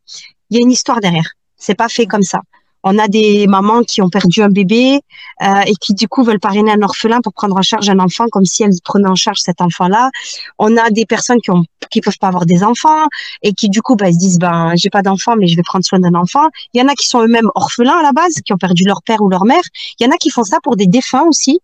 il 0.50 0.58
y 0.58 0.60
a 0.60 0.62
une 0.62 0.70
histoire 0.70 1.00
derrière. 1.00 1.30
C'est 1.56 1.74
pas 1.74 1.88
fait 1.88 2.06
comme 2.06 2.22
ça. 2.22 2.40
On 2.82 2.98
a 2.98 3.08
des 3.08 3.46
mamans 3.46 3.82
qui 3.82 4.00
ont 4.00 4.08
perdu 4.08 4.42
un 4.42 4.48
bébé 4.48 5.00
euh, 5.42 5.60
et 5.66 5.74
qui 5.74 5.92
du 5.92 6.08
coup 6.08 6.24
veulent 6.24 6.40
parrainer 6.40 6.72
un 6.72 6.80
orphelin 6.80 7.20
pour 7.20 7.34
prendre 7.34 7.56
en 7.56 7.62
charge 7.62 7.90
un 7.90 7.98
enfant 7.98 8.26
comme 8.30 8.46
si 8.46 8.62
elles 8.62 8.72
prenaient 8.82 9.08
en 9.08 9.14
charge 9.14 9.38
cet 9.40 9.60
enfant-là. 9.60 10.10
On 10.58 10.76
a 10.78 10.88
des 10.90 11.04
personnes 11.04 11.40
qui 11.42 11.50
ont 11.50 11.64
qui 11.90 12.00
peuvent 12.00 12.18
pas 12.18 12.28
avoir 12.28 12.46
des 12.46 12.62
enfants 12.62 13.06
et 13.42 13.52
qui 13.52 13.68
du 13.68 13.82
coup 13.82 13.96
bah, 13.96 14.10
se 14.12 14.16
disent 14.16 14.38
ben 14.38 14.72
j'ai 14.76 14.88
pas 14.88 15.02
d'enfant 15.02 15.34
mais 15.36 15.46
je 15.46 15.56
vais 15.56 15.62
prendre 15.62 15.84
soin 15.84 15.98
d'un 15.98 16.14
enfant. 16.14 16.48
Il 16.72 16.80
y 16.80 16.82
en 16.82 16.88
a 16.88 16.94
qui 16.94 17.06
sont 17.06 17.20
eux-mêmes 17.20 17.50
orphelins 17.54 17.98
à 17.98 18.02
la 18.02 18.12
base, 18.12 18.36
qui 18.46 18.52
ont 18.54 18.58
perdu 18.58 18.84
leur 18.86 19.02
père 19.02 19.20
ou 19.20 19.28
leur 19.28 19.44
mère. 19.44 19.62
Il 19.98 20.06
y 20.06 20.08
en 20.08 20.12
a 20.12 20.16
qui 20.16 20.30
font 20.30 20.44
ça 20.44 20.58
pour 20.62 20.76
des 20.76 20.86
défunts 20.86 21.24
aussi 21.28 21.60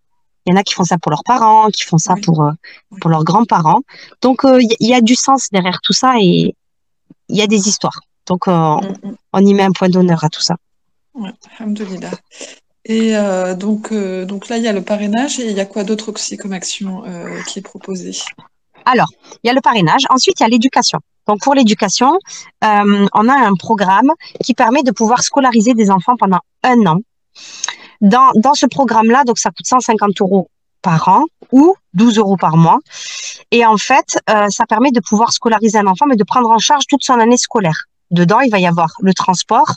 il 0.47 0.51
y 0.51 0.53
en 0.53 0.59
a 0.59 0.63
qui 0.63 0.73
font 0.73 0.85
ça 0.85 0.97
pour 0.97 1.11
leurs 1.11 1.25
parents, 1.25 1.69
qui 1.69 1.83
font 1.83 1.97
ça 1.97 2.15
pour, 2.23 2.43
euh, 2.43 2.51
pour 3.01 3.09
leurs 3.09 3.25
grands-parents. 3.25 3.81
Donc, 4.21 4.41
il 4.45 4.49
euh, 4.49 4.75
y, 4.79 4.93
a 4.93 5.01
du 5.01 5.15
sens 5.15 5.49
derrière 5.51 5.79
tout 5.83 5.91
ça 5.91 6.15
et 6.19 6.55
il 7.27 7.37
y 7.37 7.41
a 7.41 7.47
des 7.47 7.67
histoires. 7.67 7.99
Donc, 8.25 8.47
euh, 8.47 8.51
mm, 8.51 9.09
mm. 9.09 9.15
on 9.33 9.45
y 9.45 9.53
met 9.53 9.63
un 9.63 9.71
point 9.71 9.89
d'honneur 9.89 10.23
à 10.23 10.29
tout 10.29 10.41
ça. 10.41 10.55
Ouais, 11.13 11.33
Et 12.85 13.13
donc, 13.57 13.93
donc 13.93 14.47
là, 14.47 14.57
il 14.57 14.63
y 14.63 14.67
a 14.67 14.73
le 14.73 14.81
parrainage 14.81 15.39
et 15.39 15.49
il 15.49 15.57
y 15.57 15.59
a 15.59 15.65
quoi 15.65 15.83
d'autre 15.83 16.13
aussi 16.13 16.37
comme 16.37 16.53
action 16.53 17.03
qui 17.47 17.59
est 17.59 17.61
proposée? 17.61 18.17
Alors, 18.85 19.09
il 19.43 19.47
y 19.47 19.49
a 19.49 19.53
le 19.53 19.61
parrainage. 19.61 20.03
Ensuite, 20.09 20.39
il 20.39 20.43
y 20.43 20.45
a 20.45 20.49
l'éducation. 20.49 20.99
Donc, 21.27 21.41
pour 21.41 21.55
l'éducation, 21.55 22.17
on 22.61 23.29
a 23.29 23.33
un 23.33 23.55
programme 23.55 24.11
qui 24.43 24.53
permet 24.53 24.83
de 24.83 24.91
pouvoir 24.91 25.23
scolariser 25.23 25.73
des 25.73 25.89
enfants 25.89 26.15
pendant 26.17 26.39
un 26.63 26.85
an 26.85 27.01
dans, 28.01 28.31
dans 28.35 28.53
ce 28.53 28.65
programme-là, 28.65 29.23
donc 29.25 29.39
ça 29.39 29.49
coûte 29.51 29.65
150 29.65 30.21
euros 30.21 30.49
par 30.81 31.07
an 31.07 31.25
ou 31.51 31.75
12 31.93 32.17
euros 32.17 32.37
par 32.37 32.57
mois. 32.57 32.79
Et 33.51 33.65
en 33.65 33.77
fait, 33.77 34.19
euh, 34.29 34.49
ça 34.49 34.65
permet 34.65 34.91
de 34.91 34.99
pouvoir 34.99 35.31
scolariser 35.31 35.77
un 35.77 35.87
enfant, 35.87 36.05
mais 36.07 36.15
de 36.15 36.23
prendre 36.23 36.49
en 36.49 36.59
charge 36.59 36.85
toute 36.87 37.03
son 37.03 37.19
année 37.19 37.37
scolaire. 37.37 37.85
Dedans, 38.11 38.39
il 38.39 38.51
va 38.51 38.59
y 38.59 38.67
avoir 38.67 38.93
le 39.01 39.13
transport, 39.13 39.75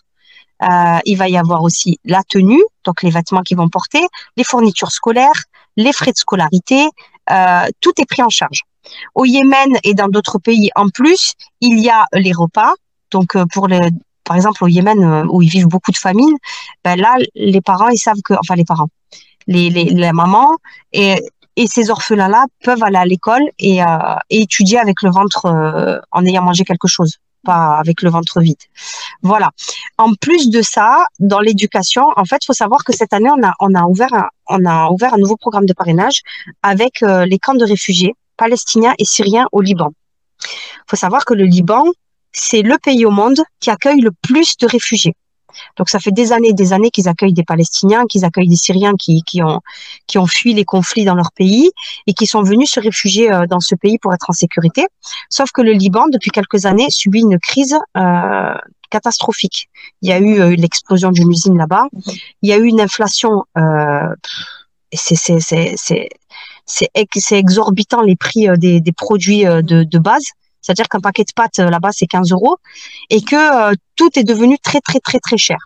euh, 0.63 0.99
il 1.05 1.17
va 1.17 1.29
y 1.29 1.37
avoir 1.37 1.63
aussi 1.63 1.99
la 2.05 2.23
tenue, 2.23 2.63
donc 2.85 3.03
les 3.03 3.11
vêtements 3.11 3.43
qu'ils 3.43 3.57
vont 3.57 3.69
porter, 3.69 4.03
les 4.37 4.45
fournitures 4.45 4.93
scolaires, 4.93 5.45
les 5.77 5.93
frais 5.93 6.13
de 6.13 6.17
scolarité, 6.17 6.89
euh, 7.31 7.67
tout 7.81 7.93
est 7.99 8.07
pris 8.07 8.23
en 8.23 8.29
charge. 8.29 8.63
Au 9.15 9.25
Yémen 9.25 9.79
et 9.85 9.95
dans 9.95 10.09
d'autres 10.09 10.39
pays 10.39 10.71
en 10.75 10.89
plus, 10.89 11.35
il 11.61 11.79
y 11.81 11.91
a 11.91 12.07
les 12.13 12.33
repas. 12.33 12.75
Donc 13.11 13.37
pour 13.53 13.67
les, 13.67 13.81
par 14.31 14.37
exemple 14.37 14.63
au 14.63 14.69
Yémen 14.69 15.03
euh, 15.03 15.25
où 15.29 15.43
ils 15.43 15.49
vivent 15.49 15.67
beaucoup 15.67 15.91
de 15.91 15.97
famine, 15.97 16.37
ben 16.85 16.95
là 16.95 17.17
les 17.35 17.61
parents 17.61 17.89
ils 17.89 17.99
savent 17.99 18.23
que, 18.25 18.35
enfin 18.35 18.55
les 18.55 18.65
parents, 18.65 18.87
les, 19.49 19.71
les, 19.71 19.87
les 19.87 20.13
mamans 20.13 20.53
et, 20.93 21.17
et 21.57 21.67
ces 21.67 21.91
orphelins-là 21.91 22.45
peuvent 22.63 22.85
aller 22.85 23.03
à 23.07 23.07
l'école 23.07 23.43
et, 23.59 23.83
euh, 23.83 23.87
étudier 24.45 24.79
avec 24.79 25.03
le 25.03 25.11
ventre 25.11 25.47
euh, 25.47 25.99
en 26.13 26.25
ayant 26.25 26.45
mangé 26.45 26.63
quelque 26.63 26.87
chose, 26.87 27.17
pas 27.45 27.77
avec 27.83 28.03
le 28.03 28.11
ventre 28.11 28.41
vide. 28.41 28.63
Voilà. 29.23 29.51
En 29.99 30.15
plus 30.15 30.49
de 30.49 30.63
ça, 30.63 31.07
dans 31.19 31.41
l'éducation, 31.41 32.05
en 32.15 32.25
fait, 32.25 32.41
faut 32.47 32.53
savoir 32.53 32.85
que 32.85 32.93
cette 32.93 33.13
année 33.13 33.31
on 33.37 33.43
a 33.45 33.53
on 33.59 33.75
a 33.75 33.83
ouvert 33.93 34.15
un, 34.15 34.29
on 34.47 34.65
a 34.65 34.91
ouvert 34.91 35.13
un 35.13 35.19
nouveau 35.19 35.39
programme 35.45 35.67
de 35.67 35.73
parrainage 35.73 36.19
avec 36.63 37.01
les 37.01 37.39
camps 37.41 37.59
de 37.63 37.65
réfugiés 37.65 38.15
palestiniens 38.37 38.95
et 39.01 39.05
syriens 39.05 39.49
au 39.51 39.61
Liban. 39.61 39.91
Il 40.45 40.89
faut 40.91 41.01
savoir 41.05 41.25
que 41.25 41.35
le 41.35 41.47
Liban, 41.47 41.83
c'est 42.33 42.63
le 42.63 42.77
pays 42.79 43.05
au 43.05 43.11
monde 43.11 43.41
qui 43.61 43.71
accueille 43.71 44.01
le 44.01 44.11
plus 44.23 44.57
de 44.59 44.67
réfugiés. 44.67 45.15
Donc 45.77 45.89
ça 45.89 45.99
fait 45.99 46.13
des 46.13 46.33
années 46.33 46.51
et 46.51 46.55
des 46.55 46.73
années 46.73 46.91
qu'ils 46.91 47.09
accueillent 47.09 47.35
des 47.35 47.45
Palestiniens, 47.45 48.07
qu'ils 48.07 48.25
accueillent 48.25 48.49
des 48.49 48.57
Syriens 48.57 48.95
qui, 48.99 49.23
qui, 49.23 49.43
ont, 49.43 49.61
qui 50.07 50.19
ont 50.19 50.27
fui 50.27 50.55
les 50.55 50.65
conflits 50.65 51.05
dans 51.05 51.15
leur 51.15 51.33
pays 51.33 51.71
et 52.07 52.15
qui 52.15 52.27
sont 52.27 52.43
venus 52.43 52.71
se 52.71 52.81
réfugier 52.81 53.33
euh, 53.33 53.47
dans 53.47 53.61
ce 53.61 53.75
pays 53.75 53.99
pour 53.99 54.15
être 54.15 54.31
en 54.31 54.33
sécurité. 54.33 54.87
Sauf 55.29 55.51
que 55.53 55.63
le 55.63 55.73
Liban, 55.73 56.07
depuis 56.09 56.31
quelques 56.31 56.67
années, 56.67 56.89
subit 56.91 57.21
une 57.21 57.39
crise 57.39 57.79
euh, 57.97 58.55
catastrophique. 58.91 59.69
Il 60.03 60.09
y 60.09 60.13
a 60.13 60.19
eu 60.19 60.41
euh, 60.41 60.55
l'explosion 60.57 61.11
d'une 61.11 61.31
usine 61.31 61.57
là-bas, 61.57 61.87
il 62.43 62.49
y 62.49 62.53
a 62.53 62.57
eu 62.57 62.67
une 62.67 62.81
inflation, 62.81 63.45
euh, 63.57 64.15
c'est 64.93 65.39
exorbitant 67.33 68.03
les 68.03 68.17
prix 68.17 68.49
des, 68.57 68.81
des 68.81 68.93
produits 68.93 69.45
de, 69.45 69.85
de 69.85 69.99
base. 69.99 70.25
C'est-à-dire 70.61 70.89
qu'un 70.89 71.01
paquet 71.01 71.25
de 71.25 71.33
pâtes 71.35 71.59
euh, 71.59 71.71
là-bas, 71.71 71.91
c'est 71.93 72.07
15 72.07 72.33
euros 72.33 72.57
et 73.09 73.23
que 73.23 73.71
euh, 73.71 73.75
tout 73.97 74.11
est 74.19 74.25
devenu 74.25 74.59
très, 74.59 74.81
très, 74.81 75.01
très, 75.01 75.19
très 75.19 75.39
cher. 75.39 75.59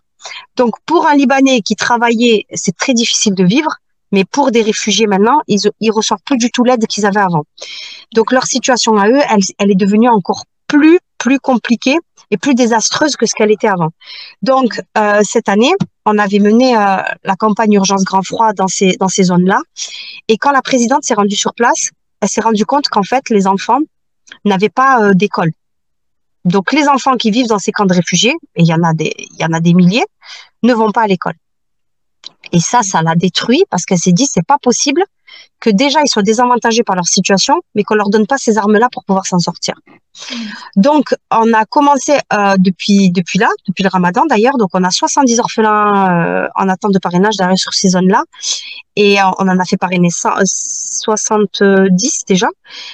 Donc, 0.57 0.75
pour 0.87 1.07
un 1.07 1.15
Libanais 1.15 1.61
qui 1.61 1.77
travaillait, 1.77 2.47
c'est 2.55 2.77
très 2.77 2.95
difficile 2.95 3.35
de 3.35 3.45
vivre. 3.45 3.71
Mais 4.13 4.25
pour 4.25 4.53
des 4.53 4.63
réfugiés 4.63 5.07
maintenant, 5.07 5.41
ils, 5.49 5.61
ils 5.81 5.91
reçoivent 5.91 6.23
plus 6.25 6.37
du 6.37 6.51
tout 6.51 6.63
l'aide 6.63 6.87
qu'ils 6.87 7.05
avaient 7.05 7.21
avant. 7.21 7.45
Donc, 8.15 8.31
leur 8.31 8.47
situation 8.47 8.97
à 8.97 9.09
eux, 9.09 9.21
elle, 9.29 9.41
elle 9.59 9.71
est 9.73 9.77
devenue 9.77 10.09
encore 10.09 10.45
plus, 10.69 11.01
plus 11.19 11.41
compliquée 11.41 11.97
et 12.31 12.37
plus 12.37 12.55
désastreuse 12.55 13.17
que 13.17 13.27
ce 13.27 13.35
qu'elle 13.35 13.51
était 13.51 13.69
avant. 13.69 13.91
Donc, 14.43 14.81
euh, 14.99 15.21
cette 15.23 15.49
année, 15.49 15.73
on 16.07 16.19
avait 16.19 16.39
mené 16.39 16.77
euh, 16.77 16.99
la 17.25 17.37
campagne 17.37 17.73
urgence 17.73 18.05
grand 18.05 18.23
froid 18.23 18.53
dans 18.53 18.69
ces, 18.69 18.97
dans 18.99 19.09
ces 19.09 19.25
zones-là. 19.25 19.61
Et 20.29 20.37
quand 20.37 20.53
la 20.53 20.63
présidente 20.63 21.05
s'est 21.05 21.15
rendue 21.15 21.37
sur 21.37 21.55
place, 21.55 21.91
elle 22.21 22.29
s'est 22.29 22.41
rendue 22.41 22.65
compte 22.65 22.89
qu'en 22.89 23.03
fait, 23.03 23.31
les 23.31 23.47
enfants, 23.47 23.81
n'avaient 24.45 24.69
pas 24.69 25.03
euh, 25.03 25.15
d'école. 25.15 25.53
Donc 26.45 26.73
les 26.73 26.89
enfants 26.89 27.17
qui 27.17 27.31
vivent 27.31 27.49
dans 27.49 27.59
ces 27.59 27.73
camps 27.73 27.87
de 27.87 27.95
réfugiés, 27.95 28.35
et 28.55 28.63
il 28.63 28.67
y 28.67 28.75
en 28.75 28.83
a 28.83 28.93
des, 28.93 29.15
il 29.19 29.41
y 29.41 29.45
en 29.45 29.53
a 29.53 29.61
des 29.61 29.75
milliers, 29.75 30.05
ne 30.63 30.75
vont 30.75 30.93
pas 30.93 31.03
à 31.03 31.07
l'école. 31.07 31.35
Et 32.53 32.61
ça, 32.61 32.83
ça 32.83 33.03
l'a 33.03 33.15
détruit 33.15 33.65
parce 33.71 33.85
qu'elle 33.85 33.99
s'est 33.99 34.13
dit 34.13 34.27
c'est 34.27 34.47
pas 34.47 34.59
possible 34.59 35.03
que 35.61 35.71
déjà 35.71 36.01
ils 36.05 36.09
soient 36.09 36.23
désavantagés 36.23 36.83
par 36.83 36.97
leur 36.97 37.07
situation, 37.07 37.61
mais 37.75 37.85
qu'on 37.85 37.95
leur 37.95 38.11
donne 38.11 38.27
pas 38.27 38.39
ces 38.39 38.59
armes-là 38.59 38.89
pour 38.93 39.05
pouvoir 39.05 39.27
s'en 39.27 39.39
sortir. 39.39 39.75
Donc, 40.77 41.15
on 41.31 41.53
a 41.53 41.65
commencé 41.65 42.13
euh, 42.33 42.57
depuis 42.59 43.11
depuis 43.11 43.39
là, 43.39 43.49
depuis 43.67 43.83
le 43.83 43.89
Ramadan 43.89 44.27
d'ailleurs. 44.27 44.57
Donc, 44.59 44.71
on 44.75 44.85
a 44.85 44.91
70 44.91 45.41
orphelins 45.41 46.45
euh, 46.45 46.49
en 46.55 46.69
attente 46.69 46.93
de 46.93 46.99
parrainage 46.99 47.37
derrière 47.37 47.59
sur 47.59 47.75
ces 47.75 47.89
zones-là, 47.91 48.23
et 48.97 49.19
on 49.23 49.49
en 49.49 49.59
a 49.59 49.65
fait 49.65 49.77
parrainer 49.77 50.11
70 50.11 52.25
déjà. 52.29 52.49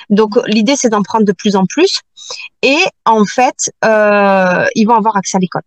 Donc, 0.08 0.38
l'idée 0.46 0.76
c'est 0.76 0.88
d'en 0.88 1.02
prendre 1.02 1.24
de 1.24 1.32
plus 1.32 1.56
en 1.56 1.66
plus, 1.66 2.00
et 2.62 2.78
en 3.04 3.24
fait, 3.24 3.70
euh, 3.84 4.66
ils 4.74 4.86
vont 4.86 4.94
avoir 4.94 5.16
accès 5.16 5.36
à 5.36 5.40
l'école. 5.40 5.62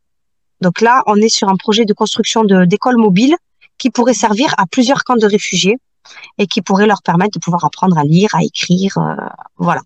Donc 0.61 0.81
là, 0.81 1.03
on 1.07 1.17
est 1.17 1.29
sur 1.29 1.49
un 1.49 1.57
projet 1.57 1.85
de 1.85 1.93
construction 1.93 2.45
d'écoles 2.45 2.97
mobiles 2.97 3.35
qui 3.77 3.89
pourrait 3.89 4.13
servir 4.13 4.53
à 4.57 4.65
plusieurs 4.65 5.03
camps 5.03 5.17
de 5.17 5.25
réfugiés 5.25 5.77
et 6.37 6.47
qui 6.47 6.61
pourrait 6.61 6.87
leur 6.87 7.01
permettre 7.01 7.33
de 7.33 7.39
pouvoir 7.39 7.65
apprendre 7.65 7.97
à 7.97 8.03
lire, 8.03 8.29
à 8.33 8.43
écrire, 8.43 8.97
euh, 8.97 9.15
voilà. 9.57 9.81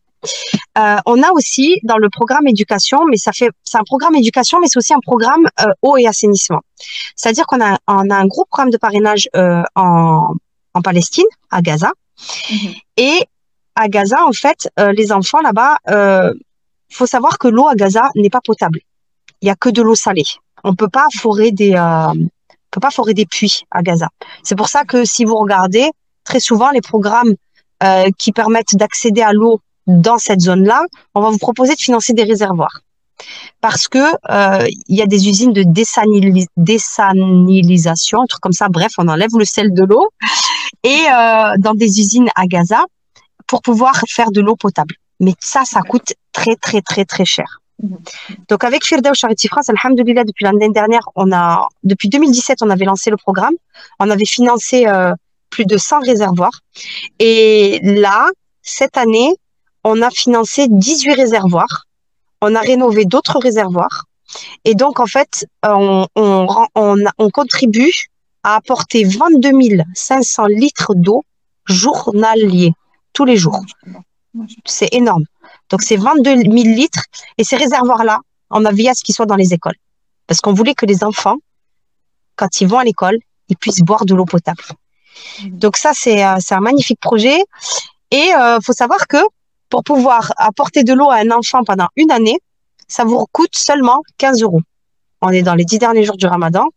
Euh, 0.77 0.97
on 1.05 1.21
a 1.21 1.31
aussi 1.31 1.79
dans 1.83 1.97
le 1.97 2.09
programme 2.09 2.47
éducation, 2.47 3.05
mais 3.05 3.17
ça 3.17 3.31
fait 3.31 3.49
c'est 3.63 3.77
un 3.77 3.83
programme 3.83 4.15
éducation, 4.15 4.59
mais 4.59 4.67
c'est 4.67 4.77
aussi 4.77 4.93
un 4.93 4.99
programme 4.99 5.47
euh, 5.61 5.65
eau 5.83 5.97
et 5.97 6.07
assainissement. 6.07 6.61
C'est-à-dire 7.15 7.45
qu'on 7.45 7.63
a 7.63 7.77
on 7.87 8.09
a 8.09 8.15
un 8.15 8.25
gros 8.25 8.45
programme 8.45 8.71
de 8.71 8.77
parrainage 8.77 9.29
euh, 9.35 9.61
en 9.75 10.33
en 10.73 10.81
Palestine, 10.81 11.25
à 11.51 11.61
Gaza, 11.61 11.91
Mhm. 12.51 12.73
et 12.97 13.19
à 13.75 13.87
Gaza 13.89 14.25
en 14.25 14.33
fait 14.33 14.69
les 14.99 15.11
enfants 15.11 15.41
là-bas, 15.41 15.77
euh, 15.89 16.33
faut 16.91 17.05
savoir 17.05 17.37
que 17.37 17.47
l'eau 17.47 17.67
à 17.67 17.75
Gaza 17.75 18.09
n'est 18.15 18.31
pas 18.31 18.41
potable. 18.41 18.79
Il 19.41 19.47
y 19.47 19.51
a 19.51 19.55
que 19.55 19.69
de 19.69 19.83
l'eau 19.83 19.95
salée. 19.95 20.23
On 20.63 20.73
peut 20.73 20.89
pas 20.89 21.07
forer 21.15 21.51
des 21.51 21.75
on 21.77 22.27
peut 22.71 22.79
pas 22.79 22.91
forer 22.91 23.13
des 23.13 23.27
puits 23.27 23.61
à 23.71 23.81
Gaza. 23.83 24.09
C'est 24.43 24.55
pour 24.55 24.67
ça 24.67 24.83
que 24.83 25.05
si 25.05 25.25
vous 25.25 25.35
regardez 25.35 25.89
très 26.27 26.39
souvent 26.39 26.69
les 26.71 26.81
programmes 26.81 27.33
euh, 27.83 28.09
qui 28.17 28.31
permettent 28.31 28.75
d'accéder 28.75 29.21
à 29.21 29.33
l'eau 29.33 29.61
dans 29.87 30.17
cette 30.17 30.41
zone-là, 30.41 30.81
on 31.15 31.21
va 31.21 31.29
vous 31.29 31.37
proposer 31.37 31.73
de 31.73 31.79
financer 31.79 32.13
des 32.13 32.23
réservoirs. 32.23 32.81
Parce 33.61 33.87
que 33.87 34.05
euh, 34.29 34.67
y 34.89 35.01
a 35.01 35.07
des 35.07 35.27
usines 35.29 35.53
de 35.53 35.63
dessanilisation, 36.57 38.21
un 38.21 38.25
truc 38.25 38.41
comme 38.41 38.51
ça. 38.51 38.67
Bref, 38.69 38.91
on 38.97 39.07
enlève 39.07 39.29
le 39.35 39.45
sel 39.45 39.73
de 39.73 39.83
l'eau 39.83 40.09
et 40.83 41.01
euh, 41.11 41.53
dans 41.57 41.73
des 41.73 41.99
usines 41.99 42.29
à 42.35 42.45
Gaza 42.45 42.83
pour 43.47 43.61
pouvoir 43.61 43.95
faire 44.07 44.29
de 44.31 44.41
l'eau 44.41 44.55
potable. 44.55 44.95
Mais 45.19 45.33
ça, 45.39 45.63
ça 45.63 45.81
coûte 45.81 46.13
très 46.31 46.55
très 46.57 46.81
très 46.81 47.05
très 47.05 47.25
cher. 47.25 47.61
Donc 48.49 48.63
avec 48.63 48.83
Firdaus 48.85 49.13
Charity 49.13 49.47
France, 49.47 49.69
alhamdoulilah, 49.69 50.25
depuis 50.25 50.45
l'année 50.45 50.69
dernière, 50.69 51.07
on 51.15 51.31
a, 51.31 51.67
depuis 51.83 52.09
2017, 52.09 52.61
on 52.61 52.69
avait 52.69 52.85
lancé 52.85 53.09
le 53.09 53.17
programme. 53.17 53.53
On 53.99 54.09
avait 54.09 54.25
financé 54.25 54.85
plus 55.49 55.65
de 55.65 55.77
100 55.77 55.99
réservoirs. 55.99 56.59
Et 57.19 57.79
là, 57.83 58.29
cette 58.61 58.97
année, 58.97 59.33
on 59.83 60.01
a 60.01 60.09
financé 60.09 60.67
18 60.69 61.13
réservoirs. 61.13 61.85
On 62.41 62.55
a 62.55 62.59
rénové 62.59 63.05
d'autres 63.05 63.39
réservoirs. 63.39 64.05
Et 64.65 64.75
donc, 64.75 64.99
en 64.99 65.05
fait, 65.05 65.45
on, 65.63 66.07
contribue 67.33 67.93
à 68.43 68.55
apporter 68.55 69.03
22 69.03 69.51
500 69.95 70.45
litres 70.47 70.93
d'eau 70.95 71.23
journaliers, 71.65 72.73
tous 73.13 73.25
les 73.25 73.37
jours. 73.37 73.61
C'est 74.65 74.93
énorme. 74.93 75.23
Donc, 75.69 75.81
c'est 75.81 75.97
22 75.97 76.35
000 76.35 76.51
litres. 76.51 77.03
Et 77.37 77.43
ces 77.43 77.55
réservoirs-là, 77.55 78.19
on 78.49 78.65
a 78.65 78.71
veillé 78.71 78.89
à 78.89 78.93
ce 78.93 79.03
qu'ils 79.03 79.15
soient 79.15 79.25
dans 79.25 79.35
les 79.35 79.53
écoles. 79.53 79.75
Parce 80.27 80.41
qu'on 80.41 80.53
voulait 80.53 80.75
que 80.75 80.85
les 80.85 81.03
enfants, 81.03 81.37
quand 82.35 82.61
ils 82.61 82.67
vont 82.67 82.79
à 82.79 82.83
l'école, 82.83 83.17
ils 83.49 83.57
puissent 83.57 83.81
boire 83.81 84.05
de 84.05 84.13
l'eau 84.13 84.25
potable. 84.25 84.63
Donc 85.45 85.77
ça, 85.77 85.91
c'est 85.93 86.21
un 86.21 86.59
magnifique 86.59 86.99
projet. 86.99 87.37
Et 88.11 88.33
euh, 88.35 88.59
faut 88.63 88.73
savoir 88.73 89.07
que 89.07 89.17
pour 89.69 89.83
pouvoir 89.83 90.33
apporter 90.37 90.83
de 90.83 90.93
l'eau 90.93 91.09
à 91.09 91.17
un 91.17 91.31
enfant 91.31 91.63
pendant 91.63 91.87
une 91.95 92.11
année, 92.11 92.39
ça 92.87 93.03
vous 93.03 93.25
coûte 93.31 93.55
seulement 93.55 94.01
15 94.17 94.41
euros. 94.41 94.61
On 95.21 95.29
est 95.29 95.41
dans 95.41 95.55
les 95.55 95.65
dix 95.65 95.79
derniers 95.79 96.03
jours 96.03 96.17
du 96.17 96.27
ramadan. 96.27 96.67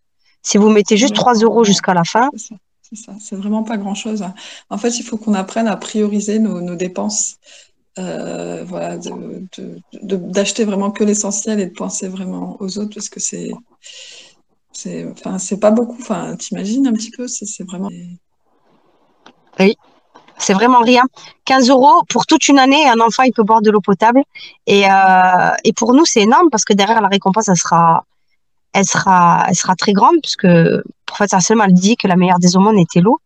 Si 0.42 0.58
vous 0.58 0.70
mettez 0.70 0.96
juste 0.96 1.14
3 1.14 1.34
euros 1.34 1.64
jusqu'à 1.64 1.94
la 1.94 2.04
fin, 2.04 2.30
C'est 2.36 2.96
ça, 2.96 3.12
c'est 3.20 3.36
vraiment 3.36 3.62
pas 3.62 3.76
grand-chose. 3.76 4.24
En 4.68 4.78
fait, 4.78 4.98
il 4.98 5.04
faut 5.04 5.16
qu'on 5.16 5.34
apprenne 5.34 5.68
à 5.68 5.76
prioriser 5.76 6.40
nos, 6.40 6.60
nos 6.60 6.74
dépenses. 6.74 7.36
Euh, 7.98 8.64
voilà, 8.64 8.98
d'acheter 10.02 10.64
vraiment 10.64 10.90
que 10.90 11.04
l'essentiel 11.04 11.60
et 11.60 11.66
de 11.66 11.74
penser 11.74 12.08
vraiment 12.08 12.56
aux 12.60 12.78
autres 12.78 12.94
parce 12.94 13.08
que 13.08 13.20
c'est, 13.20 13.50
c'est, 14.72 15.06
enfin, 15.06 15.38
c'est 15.38 15.58
pas 15.58 15.70
beaucoup. 15.70 15.98
Enfin, 16.00 16.36
t'imagines 16.36 16.86
un 16.86 16.92
petit 16.92 17.10
peu, 17.10 17.28
c'est 17.28 17.64
vraiment. 17.64 17.90
C'est 20.40 20.54
vraiment 20.54 20.80
rien. 20.80 21.04
15 21.44 21.68
euros 21.70 22.02
pour 22.08 22.26
toute 22.26 22.48
une 22.48 22.58
année, 22.58 22.88
un 22.88 23.00
enfant, 23.00 23.22
il 23.22 23.32
peut 23.32 23.42
boire 23.42 23.62
de 23.62 23.70
l'eau 23.70 23.80
potable. 23.80 24.22
Et, 24.66 24.90
euh, 24.90 25.50
et 25.64 25.72
pour 25.72 25.94
nous, 25.94 26.04
c'est 26.04 26.22
énorme 26.22 26.48
parce 26.50 26.64
que 26.64 26.72
derrière, 26.72 27.00
la 27.00 27.08
récompense, 27.08 27.48
elle 27.48 27.56
sera, 27.56 28.04
elle 28.72 28.84
sera, 28.84 29.44
elle 29.48 29.54
sera 29.54 29.76
très 29.76 29.92
grande 29.92 30.16
puisque 30.22 30.44
le 30.44 30.82
prophète 31.06 31.30
sallam 31.30 31.64
elle 31.66 31.74
dit 31.74 31.96
que 31.96 32.08
la 32.08 32.16
meilleure 32.16 32.38
des 32.38 32.56
aumônes 32.56 32.78
était 32.78 33.00
l'eau. 33.00 33.20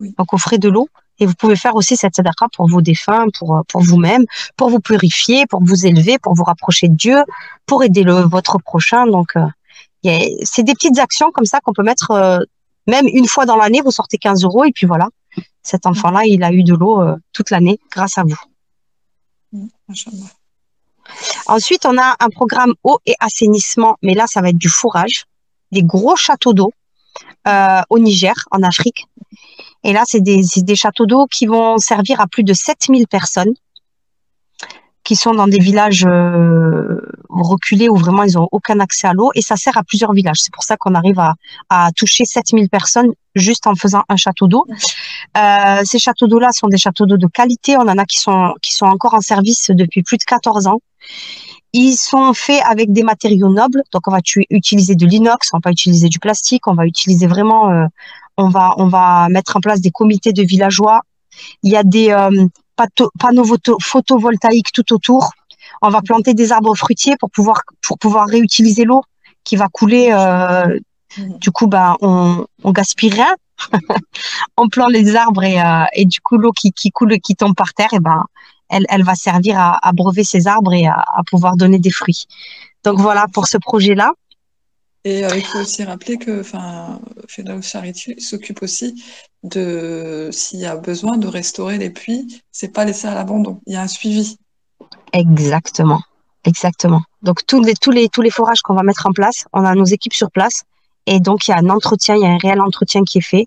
Oui. 0.00 0.14
Donc, 0.18 0.32
offrez 0.32 0.58
de 0.58 0.68
l'eau. 0.68 0.88
Et 1.20 1.26
vous 1.26 1.34
pouvez 1.34 1.56
faire 1.56 1.74
aussi 1.74 1.96
cette 1.96 2.14
sadaqa 2.14 2.46
pour 2.56 2.68
vos 2.68 2.80
défunts, 2.80 3.26
pour, 3.36 3.62
pour 3.68 3.82
vous-même, 3.82 4.24
pour 4.56 4.70
vous 4.70 4.78
purifier, 4.78 5.46
pour 5.46 5.60
vous 5.64 5.84
élever, 5.84 6.16
pour 6.18 6.34
vous 6.34 6.44
rapprocher 6.44 6.86
de 6.86 6.94
Dieu, 6.94 7.24
pour 7.66 7.82
aider 7.82 8.04
le, 8.04 8.20
votre 8.20 8.58
prochain. 8.58 9.04
Donc, 9.06 9.34
euh, 9.36 9.46
c'est 10.44 10.62
des 10.62 10.74
petites 10.74 10.98
actions 10.98 11.32
comme 11.32 11.44
ça 11.44 11.58
qu'on 11.60 11.72
peut 11.72 11.82
mettre, 11.82 12.12
euh, 12.12 12.38
même 12.86 13.06
une 13.12 13.26
fois 13.26 13.46
dans 13.46 13.56
l'année, 13.56 13.80
vous 13.84 13.90
sortez 13.90 14.16
15 14.16 14.44
euros 14.44 14.64
et 14.64 14.70
puis 14.70 14.86
voilà. 14.86 15.08
Cet 15.68 15.84
enfant-là, 15.84 16.24
il 16.24 16.42
a 16.44 16.50
eu 16.50 16.62
de 16.62 16.72
l'eau 16.74 17.02
euh, 17.02 17.14
toute 17.34 17.50
l'année 17.50 17.78
grâce 17.90 18.16
à 18.16 18.22
vous. 18.22 18.40
Machallah. 19.86 20.32
Ensuite, 21.46 21.84
on 21.84 21.98
a 21.98 22.16
un 22.20 22.30
programme 22.30 22.72
eau 22.84 22.98
et 23.04 23.14
assainissement, 23.20 23.98
mais 24.02 24.14
là, 24.14 24.26
ça 24.26 24.40
va 24.40 24.48
être 24.48 24.56
du 24.56 24.70
fourrage, 24.70 25.26
des 25.70 25.82
gros 25.82 26.16
châteaux 26.16 26.54
d'eau 26.54 26.72
euh, 27.46 27.82
au 27.90 27.98
Niger, 27.98 28.32
en 28.50 28.62
Afrique. 28.62 29.08
Et 29.84 29.92
là, 29.92 30.04
c'est 30.06 30.22
des, 30.22 30.74
châteaux 30.74 31.04
d'eau 31.04 31.26
qui 31.26 31.44
vont 31.44 31.76
servir 31.76 32.18
à 32.22 32.26
plus 32.26 32.44
de 32.44 32.54
7000 32.54 33.06
personnes 33.06 33.52
qui 35.04 35.16
sont 35.16 35.34
dans 35.34 35.48
des 35.48 35.58
villages 35.58 36.06
euh, 36.06 37.00
reculés 37.28 37.90
où 37.90 37.96
vraiment 37.96 38.22
ils 38.22 38.38
ont 38.38 38.48
aucun 38.52 38.80
accès 38.80 39.06
à 39.06 39.12
l'eau 39.12 39.30
et 39.34 39.42
ça 39.42 39.56
sert 39.56 39.76
à 39.76 39.82
plusieurs 39.82 40.12
villages. 40.14 40.40
C'est 40.40 40.52
pour 40.52 40.64
ça 40.64 40.78
qu'on 40.78 40.94
arrive 40.94 41.18
à, 41.18 41.34
à 41.68 41.90
toucher 41.92 42.24
7000 42.24 42.70
personnes 42.70 43.12
juste 43.34 43.66
en 43.66 43.74
faisant 43.74 44.02
un 44.08 44.16
château 44.16 44.48
d'eau. 44.48 44.66
Euh, 45.36 45.82
ces 45.84 45.98
châteaux 45.98 46.26
d'eau-là 46.26 46.50
sont 46.52 46.68
des 46.68 46.78
châteaux 46.78 47.06
d'eau 47.06 47.16
de 47.16 47.26
qualité. 47.26 47.76
On 47.76 47.82
en 47.82 47.98
a 47.98 48.04
qui 48.04 48.18
sont, 48.18 48.54
qui 48.62 48.72
sont 48.72 48.86
encore 48.86 49.14
en 49.14 49.20
service 49.20 49.70
depuis 49.70 50.02
plus 50.02 50.16
de 50.18 50.24
14 50.24 50.66
ans. 50.66 50.80
Ils 51.72 51.96
sont 51.96 52.32
faits 52.34 52.62
avec 52.66 52.92
des 52.92 53.02
matériaux 53.02 53.50
nobles, 53.50 53.82
donc 53.92 54.08
on 54.08 54.10
va 54.10 54.20
utiliser 54.50 54.94
de 54.94 55.06
l'inox, 55.06 55.50
on 55.52 55.58
va 55.58 55.60
pas 55.60 55.70
utiliser 55.70 56.08
du 56.08 56.18
plastique, 56.18 56.66
on 56.66 56.74
va 56.74 56.86
utiliser 56.86 57.26
vraiment, 57.26 57.70
euh, 57.70 57.86
on 58.38 58.48
va 58.48 58.74
on 58.78 58.88
va 58.88 59.28
mettre 59.28 59.56
en 59.56 59.60
place 59.60 59.80
des 59.80 59.90
comités 59.90 60.32
de 60.32 60.42
villageois. 60.42 61.02
Il 61.62 61.70
y 61.70 61.76
a 61.76 61.82
des 61.82 62.10
euh, 62.10 62.46
panneaux 63.20 63.44
photo- 63.44 63.76
photovoltaïques 63.82 64.72
tout 64.72 64.92
autour. 64.94 65.30
On 65.82 65.90
va 65.90 66.00
planter 66.00 66.32
des 66.34 66.52
arbres 66.52 66.74
fruitiers 66.74 67.16
pour 67.20 67.30
pouvoir 67.30 67.60
pour 67.82 67.98
pouvoir 67.98 68.26
réutiliser 68.28 68.84
l'eau 68.84 69.02
qui 69.44 69.56
va 69.56 69.68
couler. 69.68 70.08
euh, 70.12 70.78
Mhm. 71.16 71.38
du 71.38 71.50
coup, 71.50 71.66
ben 71.68 71.96
on 72.02 72.44
on 72.64 72.70
gaspille 72.72 73.10
rien. 73.10 73.34
On 74.56 74.68
plante 74.68 74.92
les 74.92 75.16
arbres 75.16 75.44
et 75.44 75.60
euh, 75.60 75.84
et 75.94 76.04
du 76.04 76.20
coup 76.20 76.36
l'eau 76.36 76.52
qui 76.52 76.72
qui 76.72 76.90
coule 76.90 77.12
et 77.12 77.20
qui 77.20 77.34
tombe 77.36 77.54
par 77.54 77.74
terre, 77.74 77.92
et 77.92 78.00
ben 78.00 78.24
elle, 78.68 78.86
elle 78.88 79.04
va 79.04 79.14
servir 79.14 79.58
à, 79.58 79.78
à 79.86 79.92
breuver 79.92 80.24
ces 80.24 80.46
arbres 80.46 80.74
et 80.74 80.86
à, 80.86 81.04
à 81.14 81.22
pouvoir 81.24 81.56
donner 81.56 81.78
des 81.78 81.90
fruits. 81.90 82.24
Donc 82.84 83.00
voilà 83.00 83.26
pour 83.32 83.46
ce 83.46 83.58
projet-là. 83.58 84.12
Et 85.04 85.24
euh, 85.24 85.36
il 85.36 85.44
faut 85.44 85.58
aussi 85.60 85.84
rappeler 85.84 86.18
que, 86.18 86.42
Firdaus 87.28 87.62
Charity 87.62 88.20
s'occupe 88.20 88.62
aussi 88.62 89.02
de, 89.42 90.28
s'il 90.32 90.60
y 90.60 90.66
a 90.66 90.76
besoin 90.76 91.16
de 91.16 91.28
restaurer 91.28 91.78
les 91.78 91.90
puits, 91.90 92.42
c'est 92.50 92.72
pas 92.72 92.84
laissé 92.84 93.06
à 93.06 93.14
l'abandon. 93.14 93.60
Il 93.66 93.74
y 93.74 93.76
a 93.76 93.82
un 93.82 93.88
suivi. 93.88 94.36
Exactement, 95.12 96.02
exactement. 96.44 97.02
Donc 97.22 97.46
tous 97.46 97.62
les 97.62 97.74
tous 97.74 97.90
les 97.90 98.08
tous 98.08 98.22
les 98.22 98.30
forages 98.30 98.60
qu'on 98.60 98.74
va 98.74 98.82
mettre 98.82 99.06
en 99.06 99.12
place, 99.12 99.46
on 99.52 99.64
a 99.64 99.74
nos 99.74 99.84
équipes 99.84 100.14
sur 100.14 100.30
place 100.30 100.64
et 101.08 101.20
donc 101.20 101.48
il 101.48 101.52
y 101.52 101.54
a 101.54 101.58
un 101.58 101.70
entretien, 101.70 102.16
il 102.16 102.22
y 102.22 102.26
a 102.26 102.30
un 102.30 102.38
réel 102.38 102.60
entretien 102.60 103.02
qui 103.04 103.18
est 103.18 103.28
fait. 103.32 103.46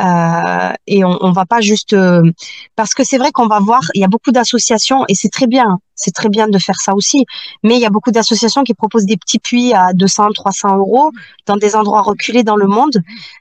Euh, 0.00 0.72
et 0.86 1.04
on, 1.04 1.18
on 1.20 1.32
va 1.32 1.44
pas 1.44 1.60
juste 1.60 1.92
euh, 1.92 2.22
parce 2.76 2.94
que 2.94 3.04
c'est 3.04 3.18
vrai 3.18 3.30
qu'on 3.30 3.46
va 3.46 3.60
voir, 3.60 3.82
il 3.94 4.00
y 4.00 4.04
a 4.04 4.08
beaucoup 4.08 4.32
d'associations 4.32 5.04
et 5.08 5.14
c'est 5.14 5.28
très 5.28 5.46
bien, 5.46 5.80
c'est 5.94 6.12
très 6.12 6.30
bien 6.30 6.48
de 6.48 6.58
faire 6.58 6.80
ça 6.80 6.94
aussi. 6.94 7.26
Mais 7.62 7.74
il 7.74 7.80
y 7.80 7.84
a 7.84 7.90
beaucoup 7.90 8.10
d'associations 8.10 8.64
qui 8.64 8.72
proposent 8.72 9.04
des 9.04 9.18
petits 9.18 9.38
puits 9.38 9.74
à 9.74 9.92
200, 9.92 10.30
300 10.34 10.78
euros 10.78 11.10
dans 11.46 11.58
des 11.58 11.76
endroits 11.76 12.02
reculés 12.02 12.42
dans 12.42 12.56
le 12.56 12.66
monde 12.66 12.96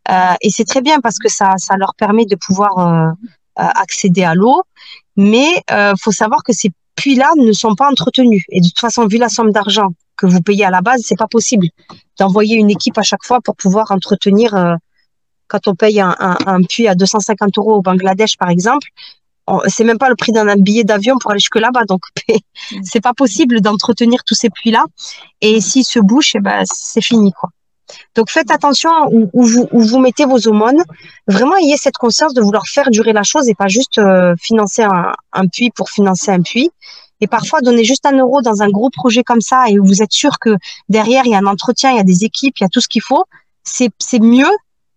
Euh, 0.10 0.34
et 0.42 0.50
c'est 0.50 0.66
très 0.66 0.82
bien 0.82 1.00
parce 1.00 1.18
que 1.20 1.30
ça 1.30 1.48
ça 1.58 1.78
leur 1.78 1.94
permet 1.96 2.26
de 2.26 2.36
pouvoir 2.36 2.74
accéder 3.56 4.24
à 4.24 4.34
l'eau. 4.36 4.64
Mais 5.16 5.50
faut 6.04 6.12
savoir 6.12 6.42
que 6.44 6.54
ces 6.54 6.72
puits-là 6.96 7.30
ne 7.38 7.54
sont 7.54 7.76
pas 7.76 7.90
entretenus. 7.90 8.44
Et 8.50 8.60
de 8.62 8.68
toute 8.68 8.80
façon, 8.80 9.08
vu 9.08 9.18
la 9.18 9.30
somme 9.30 9.52
d'argent 9.52 9.90
que 10.22 10.28
vous 10.34 10.42
payez 10.42 10.66
à 10.66 10.70
la 10.78 10.82
base, 10.82 11.02
c'est 11.04 11.18
pas 11.18 11.32
possible 11.38 11.68
d'envoyer 12.20 12.56
une 12.56 12.72
équipe 12.78 12.98
à 12.98 13.04
chaque 13.04 13.26
fois 13.26 13.40
pour 13.46 13.56
pouvoir 13.56 13.92
entretenir. 13.92 14.56
euh, 14.56 14.76
quand 15.52 15.68
on 15.68 15.76
paye 15.76 16.00
un, 16.00 16.16
un, 16.20 16.38
un 16.46 16.62
puits 16.64 16.88
à 16.88 16.96
250 16.96 17.58
euros 17.58 17.76
au 17.80 17.82
Bangladesh, 17.82 18.38
par 18.38 18.50
exemple, 18.50 18.88
c'est 19.68 19.84
même 19.84 19.98
pas 19.98 20.08
le 20.08 20.16
prix 20.16 20.32
d'un 20.32 20.56
billet 20.56 20.86
d'avion 20.86 21.18
pour 21.20 21.32
aller 21.32 21.40
jusque 21.40 21.60
là-bas. 21.60 21.84
Donc, 21.90 22.02
c'est 22.84 23.02
pas 23.02 23.14
possible 23.14 23.60
d'entretenir 23.60 24.24
tous 24.26 24.36
ces 24.36 24.50
puits-là. 24.50 24.86
Et 25.42 25.60
s'ils 25.60 25.84
se 25.84 26.00
bouchent, 26.00 26.36
eh 26.36 26.40
ben, 26.40 26.64
c'est 26.66 27.02
fini, 27.02 27.34
quoi. 27.34 27.50
Donc, 28.16 28.30
faites 28.30 28.50
attention 28.52 28.92
où, 29.12 29.30
où 29.34 29.44
vous, 29.44 29.68
où 29.74 29.82
vous 29.82 30.00
mettez 30.00 30.26
vos 30.26 30.40
aumônes. 30.48 30.82
Vraiment, 31.28 31.58
ayez 31.58 31.76
cette 31.76 31.98
conscience 31.98 32.34
de 32.34 32.42
vouloir 32.42 32.64
faire 32.66 32.90
durer 32.90 33.12
la 33.12 33.24
chose 33.24 33.50
et 33.50 33.56
pas 33.56 33.68
juste 33.68 33.98
euh, 33.98 34.34
financer 34.40 34.84
un, 34.84 35.12
un 35.34 35.48
puits 35.48 35.72
pour 35.72 35.90
financer 35.90 36.32
un 36.32 36.42
puits. 36.42 36.72
Et 37.22 37.28
parfois, 37.28 37.62
donner 37.62 37.84
juste 37.84 38.06
un 38.08 38.18
euro 38.18 38.42
dans 38.42 38.64
un 38.64 38.70
gros 38.70 38.90
projet 38.90 39.24
comme 39.24 39.42
ça 39.42 39.70
et 39.70 39.78
vous 39.78 40.02
êtes 40.02 40.12
sûr 40.12 40.40
que 40.40 40.58
derrière, 40.90 41.26
il 41.26 41.32
y 41.32 41.36
a 41.36 41.38
un 41.38 41.46
entretien, 41.46 41.92
il 41.92 41.98
y 41.98 42.00
a 42.00 42.04
des 42.04 42.24
équipes, 42.26 42.58
il 42.60 42.64
y 42.64 42.66
a 42.66 42.70
tout 42.70 42.82
ce 42.82 42.88
qu'il 42.88 43.04
faut, 43.04 43.26
c'est 43.64 44.20
mieux 44.20 44.50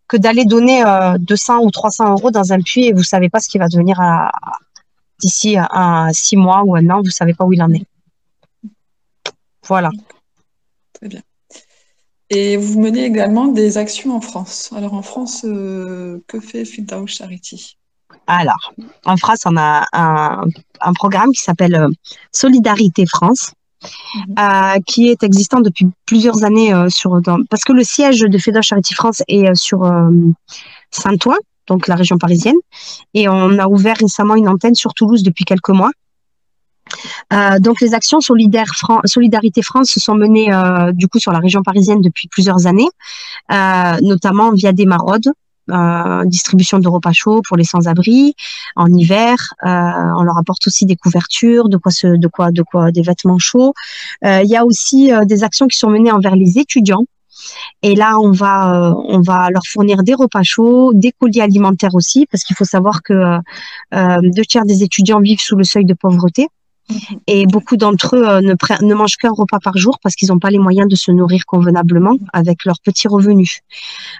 que 0.08 0.16
d'aller 0.16 0.46
donner 0.46 0.82
200 1.18 1.60
ou 1.62 1.70
300 1.70 2.12
euros 2.12 2.30
dans 2.30 2.52
un 2.52 2.60
puits 2.60 2.86
et 2.86 2.92
vous 2.92 3.02
savez 3.02 3.28
pas 3.28 3.40
ce 3.40 3.48
qui 3.48 3.58
va 3.58 3.68
devenir 3.68 4.00
d'ici 5.20 5.56
à, 5.58 6.08
six 6.12 6.36
mois 6.36 6.62
ou 6.64 6.74
un 6.74 6.88
an, 6.90 7.02
vous 7.02 7.10
savez 7.10 7.34
pas 7.34 7.44
où 7.44 7.52
il 7.52 7.62
en 7.62 7.72
est. 7.72 7.84
Voilà. 9.66 9.90
Très 10.94 11.08
bien. 11.08 11.22
Et 12.30 12.56
vous 12.56 12.80
menez 12.80 13.04
également 13.04 13.48
des 13.48 13.76
actions 13.76 14.16
en 14.16 14.20
France. 14.20 14.72
Alors 14.74 14.94
en 14.94 15.02
France, 15.02 15.42
que 15.42 16.40
fait 16.40 16.64
Fildaus 16.64 17.06
Charity? 17.06 17.76
Alors, 18.26 18.72
en 19.04 19.16
France, 19.16 19.40
on 19.44 19.56
a 19.56 19.86
un, 19.92 20.92
programme 20.94 21.30
qui 21.32 21.42
s'appelle 21.42 21.74
euh, 21.74 21.88
Solidarité 22.32 23.06
France. 23.06 23.52
Mhm. 23.82 24.34
Euh, 24.38 24.80
qui 24.86 25.10
est 25.10 25.22
existant 25.22 25.60
depuis 25.60 25.86
plusieurs 26.06 26.42
années 26.42 26.72
euh, 26.72 26.88
sur 26.88 27.20
parce 27.50 27.64
que 27.64 27.74
le 27.74 27.84
siège 27.84 28.20
de 28.20 28.38
FEDA 28.38 28.62
Charity 28.62 28.94
France 28.94 29.22
est 29.28 29.54
sur 29.54 29.80
Saint-Ouen, 30.90 31.36
donc 31.66 31.86
la 31.86 31.94
région 31.94 32.16
parisienne, 32.16 32.56
et 33.12 33.28
on 33.28 33.58
a 33.58 33.66
ouvert 33.66 33.96
récemment 34.00 34.36
une 34.36 34.48
antenne 34.48 34.74
sur 34.74 34.94
Toulouse 34.94 35.22
depuis 35.22 35.44
quelques 35.44 35.68
mois. 35.68 35.90
donc 37.60 37.82
les 37.82 37.92
actions 37.92 38.22
solidaires 38.22 38.72
Solidarité 39.04 39.60
France 39.60 39.90
se 39.90 40.00
sont 40.00 40.14
menées 40.14 40.48
du 40.94 41.06
coup 41.06 41.18
sur 41.18 41.32
la 41.32 41.40
région 41.40 41.62
parisienne 41.62 42.00
depuis 42.00 42.28
plusieurs 42.28 42.66
années, 42.66 42.88
notamment 44.00 44.50
via 44.52 44.72
des 44.72 44.86
maraudes, 44.86 45.30
euh, 45.70 46.24
distribution 46.26 46.78
de 46.78 46.88
repas 46.88 47.12
chauds 47.12 47.40
pour 47.46 47.56
les 47.56 47.64
sans-abri 47.64 48.34
en 48.76 48.92
hiver. 48.92 49.36
Euh, 49.64 49.68
on 49.68 50.22
leur 50.22 50.36
apporte 50.36 50.66
aussi 50.66 50.84
des 50.84 50.96
couvertures, 50.96 51.68
de 51.68 51.78
quoi, 51.78 51.90
se, 51.90 52.06
de 52.06 52.28
quoi, 52.28 52.50
de 52.50 52.62
quoi, 52.62 52.90
des 52.90 53.02
vêtements 53.02 53.38
chauds. 53.38 53.72
Euh, 54.24 54.42
il 54.42 54.50
y 54.50 54.56
a 54.56 54.64
aussi 54.64 55.10
des 55.24 55.42
actions 55.42 55.66
qui 55.66 55.78
sont 55.78 55.88
menées 55.88 56.12
envers 56.12 56.36
les 56.36 56.58
étudiants. 56.58 57.04
Et 57.82 57.94
là, 57.94 58.18
on 58.18 58.30
va, 58.30 58.94
on 59.08 59.20
va 59.20 59.50
leur 59.50 59.62
fournir 59.66 60.02
des 60.02 60.14
repas 60.14 60.42
chauds, 60.42 60.92
des 60.94 61.12
colis 61.12 61.40
alimentaires 61.40 61.94
aussi, 61.94 62.26
parce 62.30 62.44
qu'il 62.44 62.56
faut 62.56 62.64
savoir 62.64 63.02
que 63.02 63.38
deux 63.92 64.44
tiers 64.44 64.64
des 64.64 64.82
étudiants 64.82 65.20
vivent 65.20 65.40
sous 65.40 65.56
le 65.56 65.64
seuil 65.64 65.84
de 65.84 65.94
pauvreté. 65.94 66.48
Et 67.26 67.46
beaucoup 67.46 67.76
d'entre 67.76 68.16
eux 68.16 68.28
euh, 68.28 68.40
ne, 68.42 68.52
ne, 68.86 68.94
mangent 68.94 69.16
qu'un 69.16 69.32
repas 69.32 69.58
par 69.58 69.76
jour 69.78 69.98
parce 70.02 70.14
qu'ils 70.14 70.28
n'ont 70.28 70.38
pas 70.38 70.50
les 70.50 70.58
moyens 70.58 70.86
de 70.86 70.96
se 70.96 71.10
nourrir 71.10 71.46
convenablement 71.46 72.16
avec 72.32 72.64
leurs 72.66 72.78
petits 72.80 73.08
revenus. 73.08 73.60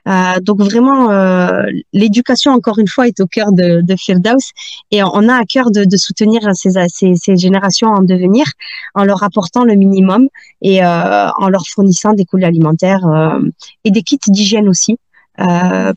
Euh, 0.09 0.40
donc 0.40 0.61
vraiment, 0.61 1.11
euh, 1.11 1.62
l'éducation, 1.92 2.53
encore 2.53 2.79
une 2.79 2.88
fois, 2.88 3.07
est 3.07 3.20
au 3.20 3.27
cœur 3.27 3.53
de, 3.53 3.83
de 3.83 3.96
Firdaus 3.96 4.53
et 4.90 5.03
on 5.03 5.29
a 5.29 5.35
à 5.35 5.44
cœur 5.44 5.70
de, 5.70 5.85
de 5.85 5.96
soutenir 5.98 6.40
ces, 6.55 6.70
ces, 6.88 7.14
ces, 7.16 7.37
générations 7.37 7.88
en 7.88 8.00
devenir 8.00 8.46
en 8.94 9.05
leur 9.05 9.22
apportant 9.22 9.64
le 9.64 9.74
minimum 9.74 10.29
et 10.62 10.83
euh, 10.83 11.29
en 11.37 11.48
leur 11.48 11.64
fournissant 11.66 12.14
des 12.14 12.24
colis 12.24 12.46
alimentaires 12.46 13.07
euh, 13.07 13.40
et 13.85 13.90
des 13.90 14.03
kits 14.03 14.18
d'hygiène 14.29 14.68
aussi 14.68 14.96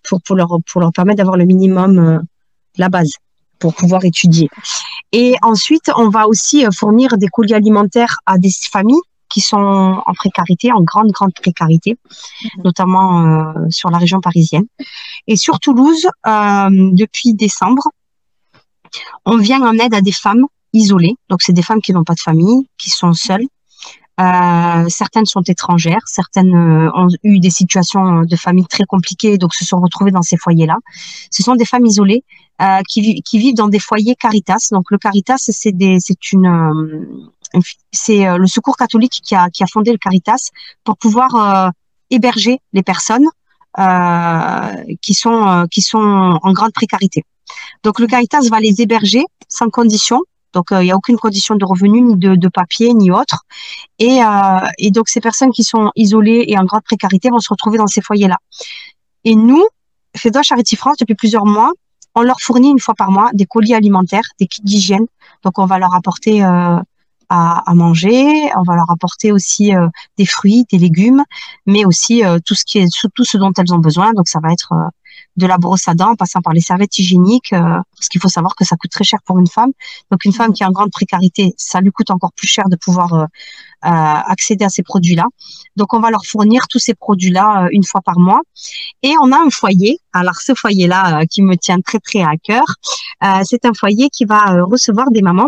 pour, 0.03 0.19
pour, 0.21 0.35
leur, 0.35 0.57
pour 0.69 0.81
leur 0.81 0.91
permettre 0.91 1.17
d'avoir 1.17 1.37
le 1.37 1.45
minimum, 1.45 2.23
la 2.77 2.89
base 2.89 3.11
pour 3.59 3.73
pouvoir 3.73 4.05
étudier. 4.05 4.49
Et 5.11 5.35
ensuite, 5.41 5.89
on 5.95 6.09
va 6.09 6.27
aussi 6.27 6.65
euh, 6.65 6.69
fournir 6.71 7.17
des 7.17 7.27
colis 7.27 7.53
alimentaires 7.53 8.17
à 8.25 8.37
des 8.37 8.51
familles 8.71 9.01
qui 9.29 9.41
sont 9.41 10.01
en 10.05 10.13
précarité, 10.13 10.71
en 10.71 10.81
grande, 10.81 11.11
grande 11.11 11.33
précarité, 11.33 11.97
mhm. 11.97 12.63
notamment 12.63 13.25
euh, 13.25 13.53
sur 13.69 13.89
la 13.89 13.97
région 13.97 14.21
parisienne. 14.21 14.65
Et 15.27 15.35
sur 15.35 15.59
Toulouse, 15.59 16.07
euh, 16.25 16.69
depuis 16.71 17.33
décembre, 17.33 17.83
on 19.25 19.37
vient 19.37 19.61
en 19.61 19.77
aide 19.77 19.93
à 19.93 20.01
des 20.01 20.13
femmes 20.13 20.45
isolées. 20.73 21.15
Donc, 21.29 21.41
c'est 21.41 21.53
des 21.53 21.61
femmes 21.61 21.81
qui 21.81 21.93
n'ont 21.93 22.03
pas 22.03 22.13
de 22.13 22.19
famille, 22.19 22.69
qui 22.77 22.89
sont 22.89 23.13
seules. 23.13 23.47
Euh, 24.19 24.85
certaines 24.89 25.25
sont 25.25 25.43
étrangères, 25.43 26.01
certaines 26.05 26.55
ont 26.55 27.07
eu 27.23 27.39
des 27.39 27.51
situations 27.51 28.23
de 28.23 28.35
famille 28.35 28.65
très 28.65 28.83
compliquées, 28.83 29.37
donc 29.37 29.53
se 29.53 29.63
sont 29.63 29.79
retrouvées 29.79 30.11
dans 30.11 30.23
ces 30.23 30.37
foyers-là. 30.37 30.77
Ce 31.31 31.43
sont 31.43 31.55
des 31.55 31.65
femmes 31.65 31.85
isolées 31.85 32.23
euh, 32.59 32.81
qui, 32.89 33.21
qui, 33.21 33.37
vivent 33.37 33.53
dans 33.53 33.67
des 33.67 33.77
foyers 33.77 34.15
Caritas. 34.15 34.69
Donc 34.71 34.89
le 34.89 34.97
Caritas, 34.97 35.37
c'est 35.37 36.31
une, 36.31 36.47
euh, 36.47 37.61
c'est 37.91 38.27
euh, 38.27 38.39
le 38.39 38.47
Secours 38.47 38.75
catholique 38.75 39.21
qui 39.23 39.35
a, 39.35 39.51
qui 39.51 39.61
a 39.61 39.67
fondé 39.71 39.91
le 39.91 39.99
Caritas 39.99 40.49
pour 40.83 40.97
pouvoir 40.97 41.71
héberger 42.09 42.57
les 42.73 42.81
personnes 42.81 43.27
qui 45.03 45.13
sont 45.13 45.67
qui 45.69 45.83
sont 45.83 45.99
en 46.41 46.51
grande 46.51 46.73
précarité. 46.73 47.23
Donc 47.83 47.99
le 47.99 48.07
Caritas 48.07 48.49
va 48.49 48.59
les 48.59 48.81
héberger 48.81 49.23
sans 49.47 49.69
condition. 49.69 50.23
Donc 50.57 50.65
il 50.71 50.85
n'y 50.87 50.91
a 50.91 50.95
aucune 50.95 51.17
condition 51.17 51.55
de 51.55 51.65
revenu 51.65 52.01
ni 52.01 52.15
de, 52.17 52.47
papier 52.49 52.93
ni 52.93 53.11
autre. 53.11 53.43
Et, 53.99 54.19
et 54.79 54.91
donc 54.91 55.07
ces 55.07 55.21
personnes 55.21 55.51
qui 55.51 55.63
sont 55.63 55.91
isolées 55.95 56.45
et 56.47 56.57
en 56.57 56.65
grande 56.65 56.83
précarité 56.83 57.29
vont 57.29 57.39
se 57.39 57.49
retrouver 57.49 57.77
dans 57.77 57.87
ces 57.95 58.01
foyers-là. 58.01 58.37
Et 59.23 59.35
nous, 59.35 59.65
FEDA 60.15 60.41
Charity 60.41 60.75
France, 60.75 60.97
depuis 60.97 61.15
plusieurs 61.15 61.45
mois, 61.45 61.71
on 62.15 62.21
leur 62.21 62.39
fournit 62.41 62.71
une 62.71 62.79
fois 62.79 62.95
par 62.95 63.11
mois 63.11 63.29
des 63.33 63.45
colis 63.45 63.75
alimentaires, 63.75 64.23
des 64.39 64.47
kits 64.47 64.63
d'hygiène. 64.63 65.05
Donc, 65.43 65.59
on 65.59 65.65
va 65.65 65.77
leur 65.77 65.93
apporter 65.93 66.43
euh, 66.43 66.79
à, 67.29 67.73
manger, 67.75 68.49
on 68.57 68.63
va 68.63 68.75
leur 68.75 68.89
apporter 68.89 69.31
aussi 69.31 69.75
euh, 69.75 69.87
des 70.17 70.25
fruits, 70.25 70.65
des 70.71 70.79
légumes, 70.79 71.23
mais 71.65 71.85
aussi 71.85 72.25
euh, 72.25 72.39
tout 72.43 72.55
ce 72.55 72.63
qui 72.65 72.79
est 72.79 72.87
tout 73.13 73.23
ce 73.23 73.37
dont 73.37 73.51
elles 73.57 73.73
ont 73.73 73.79
besoin. 73.79 74.13
Donc, 74.13 74.27
ça 74.27 74.39
va 74.41 74.51
être 74.51 74.73
de 75.37 75.47
la 75.47 75.57
brosse 75.57 75.87
à 75.87 75.93
dents, 75.93 76.11
en 76.11 76.15
passant 76.15 76.41
par 76.41 76.53
les 76.53 76.61
serviettes 76.61 76.97
hygiéniques, 76.97 77.51
parce 77.51 78.07
qu'il 78.09 78.19
faut 78.19 78.27
savoir 78.27 78.55
que 78.55 78.65
ça 78.65 78.75
coûte 78.75 78.91
très 78.91 79.03
cher 79.03 79.19
pour 79.25 79.39
une 79.39 79.47
femme. 79.47 79.71
Donc, 80.11 80.25
une 80.25 80.33
femme 80.33 80.51
qui 80.53 80.63
est 80.63 80.65
en 80.65 80.71
grande 80.71 80.91
précarité, 80.91 81.53
ça 81.57 81.79
lui 81.79 81.91
coûte 81.91 82.11
encore 82.11 82.33
plus 82.33 82.47
cher 82.47 82.65
de 82.69 82.75
pouvoir 82.75 83.27
accéder 83.81 84.65
à 84.65 84.69
ces 84.69 84.83
produits-là. 84.83 85.25
Donc, 85.77 85.93
on 85.93 85.99
va 85.99 86.09
leur 86.09 86.25
fournir 86.25 86.67
tous 86.67 86.79
ces 86.79 86.95
produits-là 86.95 87.65
euh, 87.65 87.69
une 87.71 87.83
fois 87.83 88.01
par 88.01 88.19
mois. 88.19 88.41
Et 89.03 89.13
on 89.21 89.31
a 89.31 89.37
un 89.37 89.49
foyer. 89.49 89.99
Alors, 90.11 90.35
ce 90.35 90.53
foyer-là 90.55 91.21
euh, 91.21 91.25
qui 91.25 91.43
me 91.43 91.55
tient 91.55 91.79
très, 91.81 91.99
très 91.99 92.21
à 92.21 92.35
cœur, 92.43 92.65
euh, 93.23 93.41
c'est 93.43 93.63
un 93.65 93.73
foyer 93.73 94.09
qui 94.09 94.25
va 94.25 94.63
recevoir 94.63 95.11
des 95.11 95.21
mamans 95.21 95.47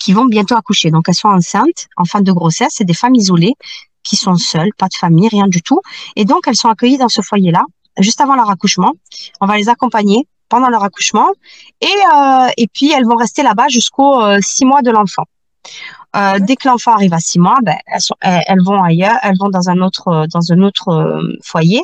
qui 0.00 0.14
vont 0.14 0.24
bientôt 0.24 0.54
accoucher. 0.54 0.90
Donc, 0.90 1.04
elles 1.08 1.14
sont 1.14 1.28
enceintes, 1.28 1.88
en 1.98 2.06
fin 2.06 2.22
de 2.22 2.32
grossesse. 2.32 2.72
C'est 2.76 2.84
des 2.84 2.94
femmes 2.94 3.16
isolées 3.16 3.52
qui 4.02 4.16
sont 4.16 4.36
seules, 4.36 4.70
pas 4.78 4.86
de 4.86 4.94
famille, 4.94 5.28
rien 5.28 5.46
du 5.46 5.60
tout. 5.60 5.80
Et 6.16 6.24
donc, 6.24 6.44
elles 6.46 6.56
sont 6.56 6.70
accueillies 6.70 6.96
dans 6.96 7.10
ce 7.10 7.20
foyer-là 7.20 7.64
juste 7.98 8.20
avant 8.20 8.34
leur 8.34 8.50
accouchement. 8.50 8.92
On 9.40 9.46
va 9.46 9.56
les 9.56 9.68
accompagner 9.68 10.26
pendant 10.48 10.68
leur 10.68 10.84
accouchement 10.84 11.28
et, 11.80 11.86
et 12.56 12.68
puis 12.68 12.92
elles 12.92 13.06
vont 13.06 13.16
rester 13.16 13.42
là-bas 13.42 13.68
jusqu'aux 13.68 14.20
six 14.40 14.64
mois 14.64 14.82
de 14.82 14.90
l'enfant. 14.90 15.24
Euh, 16.16 16.38
dès 16.38 16.54
que 16.54 16.68
l'enfant 16.68 16.92
arrive 16.92 17.12
à 17.12 17.18
six 17.18 17.40
mois, 17.40 17.58
ben, 17.62 17.76
elles, 18.20 18.62
vont 18.62 18.80
ailleurs, 18.82 19.16
elles 19.22 19.36
vont 19.38 19.48
dans 19.48 19.68
un 19.68 19.80
autre, 19.80 20.26
dans 20.32 20.52
un 20.52 20.62
autre 20.62 20.88
euh, 20.88 21.36
foyer 21.42 21.82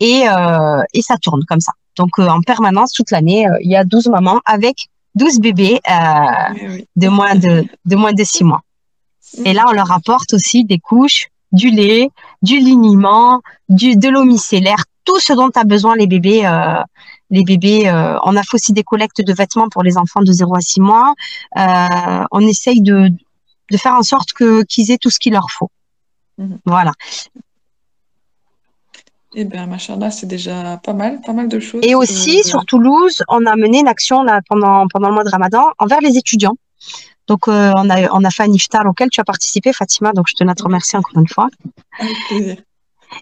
et, 0.00 0.24
euh, 0.28 0.82
et 0.92 1.02
ça 1.02 1.16
tourne 1.16 1.44
comme 1.44 1.60
ça. 1.60 1.72
Donc 1.96 2.18
en 2.18 2.40
permanence, 2.40 2.92
toute 2.92 3.10
l'année, 3.10 3.46
il 3.60 3.70
y 3.70 3.76
a 3.76 3.84
12 3.84 4.08
mamans 4.08 4.40
avec 4.46 4.88
12 5.14 5.40
bébés 5.40 5.78
de, 6.96 7.08
moins 7.08 7.34
de, 7.34 7.64
de 7.84 7.96
moins 7.96 8.12
de 8.12 8.24
six 8.24 8.44
mois. 8.44 8.62
Et 9.44 9.52
là, 9.52 9.64
on 9.68 9.72
leur 9.72 9.92
apporte 9.92 10.32
aussi 10.32 10.64
des 10.64 10.78
couches, 10.78 11.28
du 11.52 11.70
lait, 11.70 12.08
du 12.40 12.58
liniment, 12.58 13.42
du, 13.68 13.96
de 13.96 14.08
l'eau 14.08 14.24
micellaire, 14.24 14.84
tout 15.04 15.18
ce 15.20 15.32
dont 15.32 15.50
a 15.54 15.64
besoin 15.64 15.96
les 15.96 16.06
bébés. 16.06 16.42
les 17.30 17.44
bébés, 17.44 17.90
on 18.24 18.36
a 18.36 18.42
fait 18.42 18.54
aussi 18.54 18.72
des 18.72 18.84
collectes 18.84 19.22
de 19.22 19.32
vêtements 19.32 19.68
pour 19.68 19.82
les 19.82 19.96
enfants 19.98 20.22
de 20.22 20.32
0 20.32 20.54
à 20.54 20.60
6 20.60 20.80
mois. 20.80 21.14
on 21.56 22.40
essaye 22.40 22.80
de, 22.80 23.10
de 23.70 23.76
faire 23.76 23.94
en 23.94 24.02
sorte 24.02 24.32
que 24.32 24.62
qu'ils 24.64 24.90
aient 24.90 24.98
tout 24.98 25.10
ce 25.10 25.18
qu'il 25.18 25.32
leur 25.32 25.50
faut. 25.50 25.70
Mhm. 26.38 26.58
Voilà. 26.64 26.92
Eh 29.34 29.44
bien, 29.44 29.66
machin 29.66 29.98
c'est 30.10 30.26
déjà 30.26 30.76
pas 30.84 30.92
mal, 30.92 31.20
pas 31.22 31.32
mal 31.32 31.48
de 31.48 31.58
choses. 31.58 31.80
Et 31.82 31.94
aussi, 31.94 32.40
euh, 32.40 32.42
sur 32.42 32.66
Toulouse, 32.66 33.22
on 33.28 33.46
a 33.46 33.56
mené 33.56 33.80
une 33.80 33.88
action 33.88 34.22
là, 34.22 34.40
pendant, 34.46 34.86
pendant 34.88 35.08
le 35.08 35.14
mois 35.14 35.24
de 35.24 35.30
Ramadan 35.30 35.64
envers 35.78 36.00
les 36.00 36.18
étudiants. 36.18 36.56
Donc, 37.28 37.48
euh, 37.48 37.72
on, 37.76 37.88
a, 37.88 38.10
on 38.12 38.24
a 38.24 38.30
fait 38.30 38.42
un 38.42 38.52
iftar 38.52 38.84
auquel 38.86 39.08
tu 39.08 39.20
as 39.20 39.24
participé, 39.24 39.72
Fatima. 39.72 40.12
Donc, 40.12 40.26
je 40.28 40.34
tenais 40.34 40.52
à 40.52 40.54
te 40.54 40.64
remercier 40.64 40.98
encore 40.98 41.18
une 41.18 41.28
fois. 41.28 41.48
Avec 41.98 42.16
plaisir. 42.28 42.56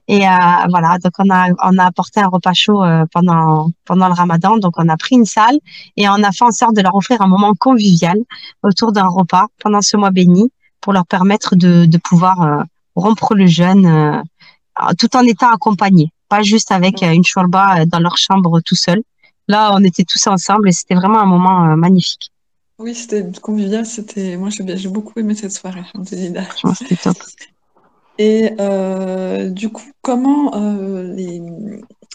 Et 0.08 0.26
euh, 0.26 0.32
voilà, 0.68 0.98
donc 0.98 1.12
on 1.18 1.30
a, 1.30 1.48
on 1.62 1.78
a 1.78 1.84
apporté 1.84 2.20
un 2.20 2.28
repas 2.28 2.52
chaud 2.54 2.82
euh, 2.82 3.04
pendant, 3.12 3.70
pendant 3.84 4.08
le 4.08 4.14
ramadan. 4.14 4.56
Donc 4.58 4.74
on 4.76 4.88
a 4.88 4.96
pris 4.96 5.16
une 5.16 5.24
salle 5.24 5.58
et 5.96 6.08
on 6.08 6.22
a 6.22 6.32
fait 6.32 6.44
en 6.44 6.50
sorte 6.50 6.74
de 6.74 6.82
leur 6.82 6.94
offrir 6.94 7.20
un 7.22 7.26
moment 7.26 7.54
convivial 7.54 8.18
autour 8.62 8.92
d'un 8.92 9.06
repas 9.06 9.46
pendant 9.62 9.82
ce 9.82 9.96
mois 9.96 10.10
béni 10.10 10.50
pour 10.80 10.92
leur 10.92 11.06
permettre 11.06 11.56
de, 11.56 11.84
de 11.86 11.98
pouvoir 11.98 12.42
euh, 12.42 12.62
rompre 12.94 13.34
le 13.34 13.46
jeûne 13.46 14.22
tout 14.98 15.14
en 15.14 15.22
étant 15.24 15.52
accompagnés, 15.52 16.10
pas 16.28 16.42
juste 16.42 16.72
avec 16.72 17.02
une 17.02 17.24
shorba 17.24 17.84
dans 17.84 17.98
leur 17.98 18.16
chambre 18.16 18.60
tout 18.60 18.74
seul. 18.74 19.02
Là, 19.46 19.72
on 19.74 19.84
était 19.84 20.04
tous 20.04 20.26
ensemble 20.26 20.68
et 20.68 20.72
c'était 20.72 20.94
vraiment 20.94 21.20
un 21.20 21.26
moment 21.26 21.76
magnifique. 21.76 22.30
Oui, 22.78 22.94
c'était 22.94 23.26
convivial. 23.42 23.84
C'était 23.84 24.36
moi, 24.36 24.48
j'ai 24.50 24.88
beaucoup 24.88 25.18
aimé 25.20 25.34
cette 25.34 25.52
soirée. 25.52 25.84
C'était 26.04 26.96
top. 26.96 27.16
Et 28.22 28.50
euh, 28.60 29.48
du 29.48 29.70
coup, 29.70 29.90
comment 30.02 30.54
euh, 30.54 31.04
les, 31.14 31.40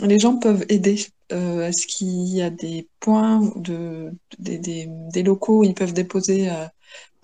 les, 0.03 0.19
gens 0.19 0.37
peuvent 0.37 0.63
aider 0.69 1.03
euh, 1.31 1.67
Est-ce 1.67 1.87
qu'il 1.87 2.27
y 2.27 2.43
a 2.43 2.51
des 2.51 2.87
points, 2.99 3.41
de, 3.55 4.11
des, 4.37 4.59
des, 4.59 4.87
des, 4.87 5.23
locaux 5.23 5.61
où 5.61 5.63
ils 5.63 5.73
peuvent 5.73 5.93
déposer 5.93 6.47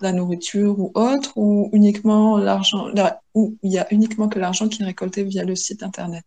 la 0.00 0.12
nourriture 0.12 0.80
ou 0.80 0.90
autre, 0.96 1.30
ou 1.36 1.70
uniquement 1.72 2.38
l'argent, 2.38 2.88
où 3.36 3.54
il 3.62 3.70
y 3.70 3.78
a 3.78 3.86
uniquement 3.92 4.28
que 4.28 4.40
l'argent 4.40 4.68
qui 4.68 4.82
est 4.82 4.86
récolté 4.86 5.22
via 5.22 5.44
le 5.44 5.54
site 5.54 5.84
internet? 5.84 6.24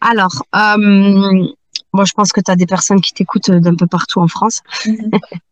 Alors, 0.00 0.46
euh, 0.54 1.46
moi, 1.92 2.04
je 2.06 2.12
pense 2.14 2.32
que 2.32 2.40
tu 2.40 2.50
as 2.50 2.56
des 2.56 2.64
personnes 2.64 3.02
qui 3.02 3.12
t'écoutent 3.12 3.50
d'un 3.50 3.74
peu 3.74 3.86
partout 3.86 4.20
en 4.20 4.28
France. 4.28 4.62
Mhm. 4.86 5.10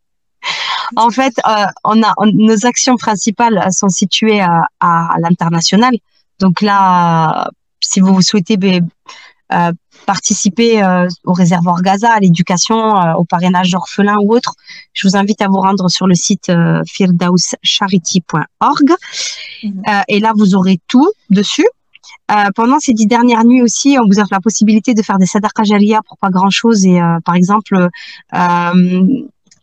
en 0.95 1.11
fait, 1.11 1.35
euh, 1.47 1.67
on 1.85 2.03
a 2.03 2.15
nos 2.33 2.67
actions 2.67 2.97
principales 2.97 3.67
sont 3.73 3.89
situées 3.89 4.41
à, 4.41 4.63
à 4.81 5.17
l'international. 5.21 5.97
Donc 6.39 6.61
là, 6.61 7.51
si 7.81 8.01
vous 8.01 8.21
souhaitez 8.23 8.57
euh, 9.53 9.73
participer 10.07 10.83
euh, 10.83 11.07
au 11.25 11.33
réservoir 11.33 11.83
Gaza, 11.83 12.13
à 12.13 12.21
l'éducation, 12.21 12.97
euh, 12.97 13.15
au 13.15 13.25
parrainage 13.25 13.71
d'orphelins 13.71 14.17
ou 14.23 14.35
autre, 14.35 14.55
je 14.93 15.07
vous 15.07 15.17
invite 15.17 15.43
à 15.43 15.49
vous 15.49 15.61
rendre 15.61 15.89
sur 15.89 16.07
le 16.07 16.15
site 16.15 16.49
euh, 16.49 16.83
firdauscharity.org. 16.87 18.95
Mhm. 19.63 19.83
et 20.09 20.21
là, 20.21 20.33
vous 20.37 20.55
aurez 20.55 20.79
tout 20.87 21.11
dessus. 21.31 21.67
pendant 22.55 22.79
ces 22.79 22.93
dix 22.93 23.07
dernières 23.07 23.45
nuits 23.45 23.63
aussi, 23.63 23.97
on 24.01 24.07
vous 24.07 24.19
offre 24.19 24.33
la 24.33 24.41
possibilité 24.41 24.95
de 24.95 25.03
faire 25.03 25.19
des 25.19 25.27
sadaqa 25.27 25.63
pour 26.07 26.19
pas 26.19 26.31
grand-chose 26.31 26.85
et 26.85 27.01
par 27.25 27.35
exemple 27.35 27.89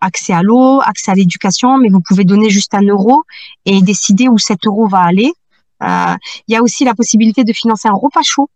accès 0.03 0.33
à 0.33 0.41
l'eau, 0.43 0.81
accès 0.81 1.11
à 1.11 1.15
l'éducation, 1.15 1.77
mais 1.77 1.89
vous 1.89 2.01
pouvez 2.01 2.23
donner 2.23 2.49
juste 2.49 2.73
un 2.73 2.81
euro 2.81 3.23
et 3.65 3.81
décider 3.81 4.27
où 4.27 4.37
cet 4.37 4.65
euro 4.65 4.87
va 4.87 5.01
aller. 5.01 5.31
Il 5.81 6.53
y 6.53 6.55
a 6.55 6.61
aussi 6.61 6.85
la 6.85 6.93
possibilité 6.93 7.43
de 7.43 7.51
financer 7.51 7.89
un 7.89 7.93
repas 7.93 8.21
chaud 8.23 8.49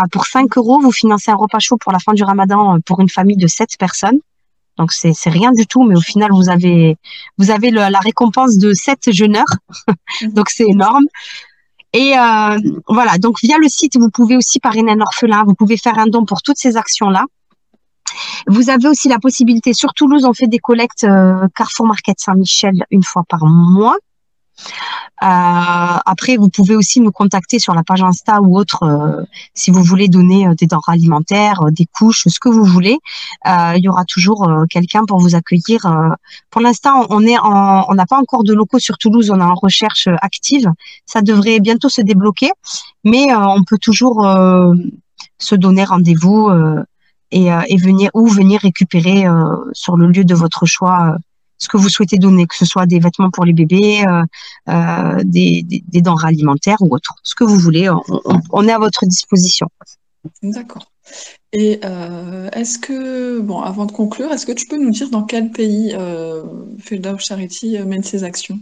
ah, 0.00 0.04
pour 0.12 0.26
5 0.26 0.56
euros, 0.56 0.80
vous 0.80 0.92
financez 0.92 1.32
un 1.32 1.34
repas 1.34 1.58
chaud 1.58 1.76
pour 1.76 1.90
la 1.90 1.98
fin 1.98 2.12
du 2.12 2.22
ramadan 2.22 2.76
euh, 2.76 2.78
pour 2.86 3.00
une 3.00 3.08
famille 3.08 3.36
de 3.36 3.48
7 3.48 3.70
personnes. 3.78 4.20
Donc 4.76 4.92
c'est 4.92 5.12
rien 5.26 5.50
du 5.50 5.66
tout, 5.66 5.82
mais 5.82 5.96
au 5.96 6.00
final 6.00 6.30
vous 6.30 6.48
avez 6.48 6.96
vous 7.36 7.50
avez 7.50 7.72
la 7.72 7.98
récompense 7.98 8.58
de 8.58 8.72
7 8.72 9.10
jeûneurs, 9.10 9.52
donc 10.22 10.50
c'est 10.50 10.68
énorme. 10.68 11.06
Et 11.92 12.16
euh, 12.16 12.58
voilà, 12.86 13.18
donc 13.18 13.40
via 13.42 13.58
le 13.58 13.68
site 13.68 13.96
vous 13.98 14.08
pouvez 14.08 14.36
aussi 14.36 14.60
parrainer 14.60 14.92
un 14.92 15.00
orphelin, 15.00 15.42
vous 15.44 15.54
pouvez 15.54 15.76
faire 15.76 15.98
un 15.98 16.06
don 16.06 16.24
pour 16.24 16.42
toutes 16.42 16.58
ces 16.58 16.76
actions 16.76 17.10
là. 17.10 17.24
Vous 18.46 18.70
avez 18.70 18.88
aussi 18.88 19.08
la 19.08 19.18
possibilité, 19.18 19.72
sur 19.72 19.94
Toulouse, 19.94 20.24
on 20.24 20.32
fait 20.32 20.46
des 20.46 20.58
collectes 20.58 21.04
euh, 21.04 21.46
Carrefour 21.54 21.86
Market 21.86 22.18
Saint-Michel 22.18 22.84
une 22.90 23.02
fois 23.02 23.24
par 23.28 23.46
mois. 23.46 23.96
Euh, 25.22 25.26
après, 26.06 26.36
vous 26.36 26.48
pouvez 26.48 26.76
aussi 26.76 27.00
nous 27.00 27.10
contacter 27.10 27.58
sur 27.58 27.74
la 27.74 27.82
page 27.82 28.02
Insta 28.02 28.40
ou 28.40 28.56
autre 28.56 28.84
euh, 28.84 29.24
si 29.52 29.72
vous 29.72 29.82
voulez 29.82 30.08
donner 30.08 30.46
euh, 30.46 30.54
des 30.54 30.66
denrées 30.66 30.92
alimentaires, 30.92 31.60
des 31.72 31.86
couches, 31.86 32.28
ce 32.28 32.38
que 32.38 32.48
vous 32.48 32.64
voulez. 32.64 32.98
il 33.46 33.80
y 33.82 33.88
aura 33.88 34.04
toujours 34.04 34.48
quelqu'un 34.70 35.04
pour 35.04 35.18
vous 35.18 35.34
accueillir. 35.34 35.80
pour 36.50 36.60
l'instant, 36.60 37.06
on 37.10 37.26
en, 37.26 37.86
on 37.88 37.94
n'a 37.94 38.06
pas 38.06 38.18
encore 38.18 38.44
de 38.44 38.52
locaux 38.52 38.78
sur 38.78 38.98
Toulouse. 38.98 39.30
On 39.30 39.40
est 39.40 39.42
en 39.42 39.54
recherche 39.54 40.08
active. 40.22 40.70
Ça 41.06 41.22
devrait 41.22 41.60
bientôt 41.60 41.88
se 41.88 42.00
débloquer, 42.00 42.50
mais 43.04 43.34
on 43.34 43.64
peut 43.64 43.78
toujours 43.80 44.26
se 45.38 45.54
donner 45.54 45.84
rendez-vous 45.84 46.50
et, 47.30 47.48
et, 47.68 47.76
venir 47.76 48.10
ou 48.14 48.26
venir 48.26 48.60
récupérer 48.60 49.24
sur 49.72 49.96
le 49.96 50.06
lieu 50.08 50.24
de 50.24 50.34
votre 50.34 50.66
choix 50.66 51.16
ce 51.58 51.68
que 51.68 51.76
vous 51.76 51.88
souhaitez 51.88 52.18
donner, 52.18 52.46
que 52.46 52.56
ce 52.56 52.64
soit 52.64 52.86
des 52.86 53.00
vêtements 53.00 53.30
pour 53.30 53.44
les 53.44 53.52
bébés, 53.52 54.04
euh, 54.06 54.22
euh, 54.68 55.22
des, 55.24 55.62
des, 55.64 56.00
denrées 56.00 56.28
alimentaires 56.28 56.78
ou 56.80 56.94
autre, 56.94 57.14
ce 57.24 57.34
que 57.34 57.44
vous 57.44 57.58
voulez, 57.58 57.90
on, 58.50 58.68
est 58.68 58.72
à 58.72 58.78
votre 58.78 59.04
disposition. 59.06 59.68
D'accord. 60.42 60.90
Et 61.52 61.80
euh, 61.84 62.48
est-ce 62.52 62.78
que, 62.78 63.40
bon, 63.40 63.60
avant 63.60 63.86
de 63.86 63.92
conclure, 63.92 64.30
est-ce 64.32 64.46
que 64.46 64.52
tu 64.52 64.66
peux 64.66 64.78
nous 64.78 64.90
dire 64.90 65.10
dans 65.10 65.22
quel 65.22 65.50
pays 65.50 65.92
euh, 65.94 66.44
Charity 67.18 67.78
mène 67.80 68.04
ses 68.04 68.22
actions? 68.22 68.60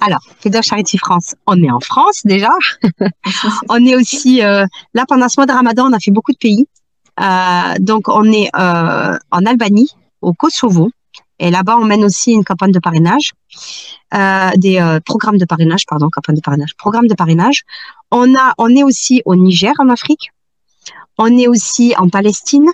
Alors, 0.00 0.20
Fedav 0.38 0.62
Charity 0.62 0.96
France, 0.96 1.34
on 1.46 1.60
est 1.62 1.70
en 1.70 1.80
France 1.80 2.22
déjà. 2.24 2.52
on 3.68 3.84
est 3.84 3.96
aussi 3.96 4.38
là 4.38 5.04
pendant 5.08 5.28
ce 5.28 5.40
mois 5.40 5.46
de 5.46 5.52
Ramadan, 5.52 5.90
on 5.90 5.92
a 5.92 5.98
fait 5.98 6.12
beaucoup 6.12 6.32
de 6.32 6.38
pays. 6.38 6.66
Donc, 7.80 8.08
on 8.08 8.24
est 8.32 8.50
en 8.54 9.46
Albanie, 9.46 9.90
au 10.22 10.32
Kosovo, 10.32 10.90
et 11.40 11.50
là-bas, 11.50 11.78
on 11.78 11.86
mène 11.86 12.04
aussi 12.04 12.32
une 12.32 12.44
campagne 12.44 12.70
de 12.70 12.78
parrainage, 12.78 13.32
euh, 14.14 14.50
des 14.56 14.78
euh, 14.78 15.00
programmes 15.00 15.38
de 15.38 15.46
parrainage, 15.46 15.86
pardon, 15.86 16.10
campagne 16.12 16.36
de 16.36 16.42
parrainage, 16.42 16.76
programme 16.76 17.06
de 17.06 17.14
parrainage. 17.14 17.62
On 18.10 18.34
a, 18.34 18.52
on 18.58 18.68
est 18.68 18.84
aussi 18.84 19.22
au 19.24 19.34
Niger, 19.36 19.72
en 19.78 19.88
Afrique. 19.88 20.32
On 21.16 21.38
est 21.38 21.48
aussi 21.48 21.94
en 21.96 22.10
Palestine, 22.10 22.68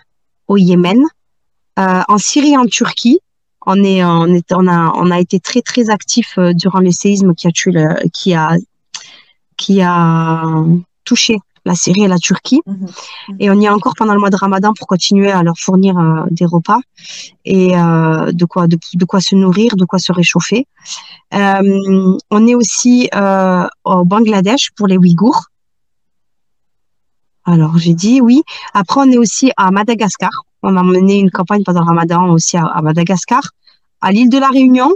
au 0.48 0.56
Yémen, 0.56 1.00
euh, 1.78 2.02
en 2.08 2.18
Syrie, 2.18 2.56
en 2.56 2.66
Turquie. 2.66 3.20
On 3.64 3.84
est, 3.84 4.04
on 4.04 4.26
est, 4.34 4.52
on 4.52 4.66
a, 4.66 4.92
on 4.96 5.12
a 5.12 5.20
été 5.20 5.38
très 5.38 5.62
très 5.62 5.88
actif 5.88 6.36
durant 6.54 6.80
les 6.80 6.92
séismes 6.92 7.34
qui 7.34 7.46
a 7.46 7.52
tué, 7.52 7.70
le, 7.70 7.94
qui 8.12 8.34
a, 8.34 8.56
qui 9.56 9.80
a 9.80 10.64
touché 11.04 11.38
la 11.66 11.74
Syrie 11.74 12.04
et 12.04 12.08
la 12.08 12.18
Turquie. 12.18 12.62
Mhm. 12.64 12.76
Mhm. 13.28 13.36
Et 13.40 13.50
on 13.50 13.60
y 13.60 13.64
est 13.66 13.68
encore 13.68 13.94
pendant 13.96 14.14
le 14.14 14.20
mois 14.20 14.30
de 14.30 14.36
Ramadan 14.36 14.72
pour 14.72 14.86
continuer 14.86 15.30
à 15.30 15.42
leur 15.42 15.58
fournir 15.58 15.98
euh, 15.98 16.24
des 16.30 16.46
repas 16.46 16.80
et 17.44 17.76
euh, 17.76 18.32
de 18.32 18.44
quoi 18.44 18.66
de, 18.68 19.04
quoi 19.04 19.20
se 19.20 19.34
nourrir, 19.34 19.76
de 19.76 19.84
quoi 19.84 19.98
se 19.98 20.12
réchauffer. 20.12 20.66
Euh, 21.34 22.16
on 22.30 22.46
est 22.46 22.54
aussi 22.54 23.10
au 23.84 24.04
Bangladesh 24.04 24.70
pour 24.76 24.86
les 24.86 24.96
Ouïghours. 24.96 25.46
Alors 27.44 27.76
j'ai 27.78 27.94
dit 27.94 28.20
oui. 28.20 28.42
Après 28.72 29.00
on 29.00 29.10
est 29.10 29.18
aussi 29.18 29.50
à 29.56 29.70
Madagascar. 29.70 30.30
On 30.62 30.76
a 30.76 30.82
mené 30.82 31.18
une 31.18 31.30
campagne 31.30 31.64
pendant 31.64 31.80
le 31.80 31.86
Ramadan 31.86 32.30
aussi 32.30 32.56
à, 32.56 32.80
Madagascar, 32.82 33.42
à 34.00 34.10
l'île 34.12 34.30
de 34.30 34.38
la 34.38 34.48
Réunion. 34.48 34.92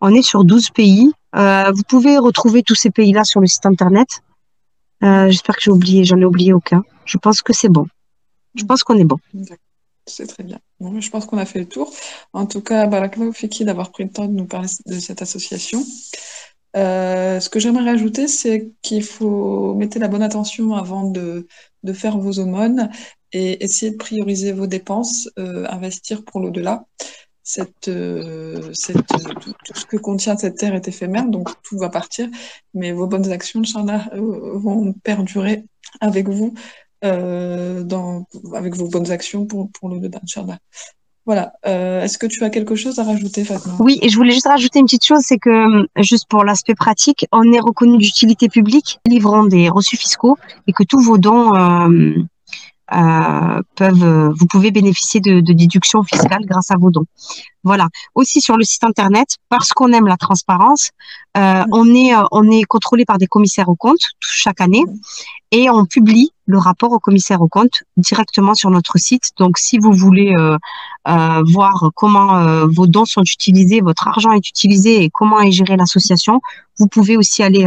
On 0.00 0.12
est 0.14 0.22
sur 0.22 0.44
12 0.44 0.70
pays. 0.70 1.12
vous 1.34 1.82
pouvez 1.88 2.18
retrouver 2.18 2.62
tous 2.62 2.74
ces 2.74 2.90
pays-là 2.90 3.24
sur 3.24 3.40
le 3.40 3.46
site 3.46 3.66
internet. 3.66 4.23
Euh, 5.04 5.28
j'espère 5.28 5.56
que 5.56 5.62
j'ai 5.62 5.70
oublié, 5.70 6.04
j'en 6.04 6.18
ai 6.18 6.24
oublié 6.24 6.52
aucun. 6.52 6.82
Je 7.04 7.18
pense 7.18 7.42
que 7.42 7.52
c'est 7.52 7.68
bon. 7.68 7.86
Je 8.54 8.64
pense 8.64 8.82
qu'on 8.84 8.98
est 8.98 9.04
bon. 9.04 9.18
C'est 10.06 10.26
très 10.26 10.42
bien. 10.42 10.58
je 10.80 11.10
pense 11.10 11.26
qu'on 11.26 11.38
a 11.38 11.46
fait 11.46 11.58
le 11.58 11.68
tour. 11.68 11.92
En 12.32 12.46
tout 12.46 12.60
cas, 12.60 12.86
Barakallahu 12.86 13.32
Fiki 13.32 13.64
d'avoir 13.64 13.90
pris 13.90 14.04
le 14.04 14.10
temps 14.10 14.26
de 14.26 14.32
nous 14.32 14.46
parler 14.46 14.68
de 14.86 14.98
cette 14.98 15.22
association. 15.22 15.82
Euh, 16.76 17.38
ce 17.38 17.48
que 17.48 17.60
j'aimerais 17.60 17.90
rajouter, 17.90 18.28
c'est 18.28 18.72
qu'il 18.82 19.04
faut 19.04 19.74
mettre 19.74 19.98
la 19.98 20.08
bonne 20.08 20.22
attention 20.22 20.74
avant 20.74 21.08
de, 21.08 21.46
de, 21.84 21.92
faire 21.92 22.18
vos 22.18 22.38
aumônes 22.40 22.90
et 23.32 23.64
essayer 23.64 23.92
de 23.92 23.96
prioriser 23.96 24.52
vos 24.52 24.66
dépenses, 24.66 25.28
euh, 25.38 25.66
investir 25.68 26.24
pour 26.24 26.40
l'au-delà 26.40 26.84
cette, 27.44 27.88
euh, 27.88 28.70
cette, 28.72 29.06
tout, 29.06 29.54
ce 29.74 29.84
que 29.84 29.98
contient 29.98 30.36
cette 30.36 30.56
terre 30.56 30.74
est 30.74 30.88
éphémère, 30.88 31.26
donc 31.26 31.50
tout 31.62 31.78
va 31.78 31.90
partir, 31.90 32.26
mais 32.72 32.90
vos 32.92 33.06
bonnes 33.06 33.30
actions, 33.30 33.60
Inch'Allah, 33.60 34.08
euh, 34.14 34.58
vont 34.58 34.94
perdurer 35.04 35.64
avec 36.00 36.28
vous, 36.28 36.54
euh, 37.04 37.82
dans, 37.84 38.26
avec 38.54 38.74
vos 38.74 38.88
bonnes 38.88 39.10
actions 39.10 39.44
pour, 39.46 39.70
pour 39.70 39.90
le 39.90 40.00
dedans, 40.00 40.20
Inch'Allah. 40.22 40.58
Voilà. 41.26 41.54
Euh, 41.66 42.02
Est-ce 42.02 42.18
que 42.18 42.26
tu 42.26 42.44
as 42.44 42.50
quelque 42.50 42.74
chose 42.74 42.98
à 42.98 43.04
rajouter, 43.04 43.44
Fatma? 43.44 43.76
Oui, 43.78 43.98
et 44.02 44.08
je 44.08 44.16
voulais 44.16 44.32
juste 44.32 44.46
rajouter 44.46 44.78
une 44.78 44.86
petite 44.86 45.06
chose, 45.06 45.20
c'est 45.22 45.38
que 45.38 45.86
juste 45.98 46.26
pour 46.28 46.44
l'aspect 46.44 46.74
pratique, 46.74 47.26
on 47.30 47.50
est 47.52 47.60
reconnu 47.60 47.98
d'utilité 47.98 48.48
publique, 48.48 49.00
livrant 49.06 49.44
des 49.44 49.68
reçus 49.68 49.96
fiscaux 49.96 50.36
et 50.66 50.72
que 50.72 50.82
tous 50.82 51.00
vos 51.00 51.18
dons 51.18 51.50
euh, 52.92 53.34
euh, 53.54 53.62
peuvent, 53.76 54.04
euh, 54.04 54.30
vous 54.38 54.46
pouvez 54.46 54.70
bénéficier 54.70 55.20
de, 55.20 55.40
de 55.40 55.52
déductions 55.52 56.02
fiscales 56.02 56.44
grâce 56.44 56.70
à 56.70 56.76
vos 56.78 56.90
dons. 56.90 57.06
Voilà. 57.62 57.88
Aussi 58.14 58.40
sur 58.40 58.56
le 58.56 58.64
site 58.64 58.84
internet, 58.84 59.36
parce 59.48 59.72
qu'on 59.72 59.92
aime 59.92 60.06
la 60.06 60.16
transparence, 60.16 60.90
euh, 61.36 61.64
on 61.72 61.94
est 61.94 62.14
euh, 62.14 62.22
on 62.30 62.50
est 62.50 62.64
contrôlé 62.64 63.04
par 63.04 63.18
des 63.18 63.26
commissaires 63.26 63.68
aux 63.68 63.76
comptes 63.76 64.10
chaque 64.20 64.60
année 64.60 64.84
et 65.50 65.70
on 65.70 65.86
publie 65.86 66.30
le 66.46 66.58
rapport 66.58 66.92
au 66.92 66.98
commissaire 66.98 67.40
aux 67.40 67.48
comptes 67.48 67.84
directement 67.96 68.54
sur 68.54 68.70
notre 68.70 68.98
site. 68.98 69.30
Donc, 69.38 69.56
si 69.56 69.78
vous 69.78 69.92
voulez 69.92 70.34
euh, 70.36 70.58
voir 71.46 71.90
comment 71.94 72.66
vos 72.66 72.86
dons 72.86 73.06
sont 73.06 73.22
utilisés, 73.22 73.80
votre 73.80 74.08
argent 74.08 74.32
est 74.32 74.46
utilisé 74.46 75.04
et 75.04 75.10
comment 75.10 75.40
est 75.40 75.52
gérée 75.52 75.76
l'association, 75.76 76.40
vous 76.78 76.86
pouvez 76.86 77.16
aussi 77.16 77.42
aller 77.42 77.66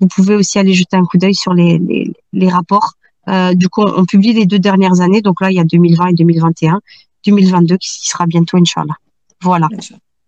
vous 0.00 0.08
pouvez 0.08 0.34
aussi 0.34 0.58
aller 0.58 0.74
jeter 0.74 0.96
un 0.98 1.04
coup 1.04 1.16
d'œil 1.16 1.34
sur 1.34 1.54
les, 1.54 1.78
les, 1.78 2.12
les 2.34 2.48
rapports 2.50 2.92
euh, 3.28 3.54
du 3.54 3.68
coup, 3.68 3.82
on, 3.82 4.04
publie 4.04 4.32
les 4.32 4.46
deux 4.46 4.58
dernières 4.58 5.00
années. 5.00 5.20
Donc 5.20 5.40
là, 5.40 5.50
il 5.50 5.56
y 5.56 5.60
a 5.60 5.64
2020 5.64 6.08
et 6.08 6.14
2021. 6.14 6.80
2022 7.24 7.76
qui 7.78 8.08
sera 8.08 8.26
bientôt, 8.26 8.56
Inch'Allah. 8.56 8.94
Voilà. 9.42 9.68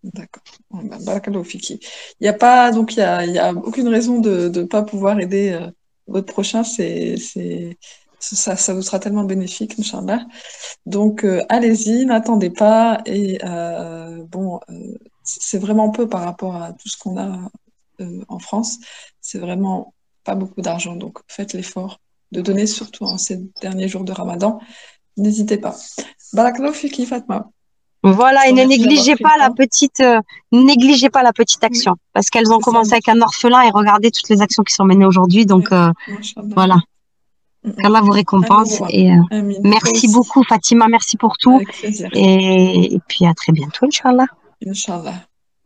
D'accord. 0.02 0.42
Bah, 0.70 1.20
il 1.26 1.78
n'y 2.20 2.28
a 2.28 2.32
pas, 2.32 2.70
donc 2.72 2.94
il 2.94 2.98
y 2.98 3.02
a, 3.02 3.48
a, 3.48 3.52
aucune 3.52 3.88
raison 3.88 4.20
de 4.20 4.48
ne 4.48 4.62
pas 4.64 4.82
pouvoir 4.82 5.18
aider 5.20 5.50
euh, 5.50 5.70
votre 6.06 6.32
prochain. 6.32 6.64
C'est, 6.64 7.16
ça, 8.20 8.56
ça 8.56 8.74
vous 8.74 8.82
sera 8.82 8.98
tellement 8.98 9.24
bénéfique, 9.24 9.78
Inch'Allah. 9.78 10.26
Donc, 10.87 11.24
euh, 11.24 11.44
allez-y, 11.48 12.04
n'attendez 12.04 12.50
pas. 12.50 13.00
Et 13.06 13.38
bon, 14.28 14.61
c'est 15.22 15.58
vraiment 15.58 15.90
peu 15.90 16.08
par 16.08 16.24
rapport 16.24 16.56
à 16.56 16.72
tout 16.72 16.88
ce 16.88 16.96
qu'on 16.96 17.18
a 17.18 17.50
en 18.28 18.38
France. 18.38 18.78
C'est 19.20 19.38
vraiment 19.38 19.94
pas 20.24 20.34
beaucoup 20.34 20.62
d'argent. 20.62 20.96
Donc, 20.96 21.18
faites 21.28 21.52
l'effort 21.52 22.00
de 22.32 22.40
donner, 22.40 22.66
surtout 22.66 23.04
en 23.04 23.18
ces 23.18 23.38
derniers 23.60 23.88
jours 23.88 24.04
de 24.04 24.12
Ramadan. 24.12 24.60
N'hésitez 25.16 25.58
pas. 25.58 25.76
Fatma. 27.06 27.50
Voilà, 28.02 28.48
et 28.48 28.52
ne 28.52 28.62
euh, 28.62 28.66
négligez 28.66 29.16
pas 29.16 29.36
la 29.38 29.50
petite, 29.50 30.02
négligez 30.52 31.10
pas 31.10 31.22
la 31.22 31.32
petite 31.32 31.64
action, 31.64 31.96
parce 32.12 32.30
qu'elles 32.30 32.52
ont 32.52 32.60
commencé 32.60 32.92
avec 32.92 33.08
un 33.08 33.20
orphelin 33.20 33.62
et 33.62 33.70
regardez 33.70 34.10
toutes 34.10 34.28
les 34.28 34.40
actions 34.40 34.62
qui 34.62 34.72
sont 34.72 34.84
menées 34.84 35.04
aujourd'hui. 35.04 35.46
Donc 35.46 35.72
euh, 35.72 35.90
voilà, 36.54 36.78
qu'Allah 37.82 38.00
vous 38.00 38.12
récompense 38.12 38.80
et 38.90 39.12
euh, 39.12 39.54
merci 39.64 40.06
beaucoup 40.12 40.44
Fatima, 40.44 40.86
merci 40.88 41.16
pour 41.16 41.38
tout 41.38 41.60
et, 42.14 43.00
puis 43.08 43.26
à 43.26 43.34
très 43.34 43.52
bientôt, 43.52 43.86
Inch'Allah. 43.86 44.26
Inch'Allah. 44.64 45.14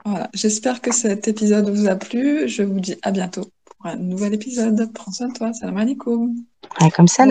Voilà, 0.04 0.30
j'espère 0.34 0.80
que 0.80 0.92
cet 0.92 1.28
épisode 1.28 1.68
vous 1.70 1.86
a 1.86 1.94
plu. 1.94 2.48
Je 2.48 2.62
vous 2.62 2.80
dis 2.80 2.96
à 3.02 3.12
bientôt 3.12 3.44
un 3.84 3.96
nouvel 3.96 4.34
épisode. 4.34 4.92
Prends 4.92 5.12
soin 5.12 5.28
de 5.28 5.34
toi. 5.34 5.52
Salam 5.52 5.76
alaikum. 5.76 6.34
Comme 6.94 7.08
ça, 7.08 7.26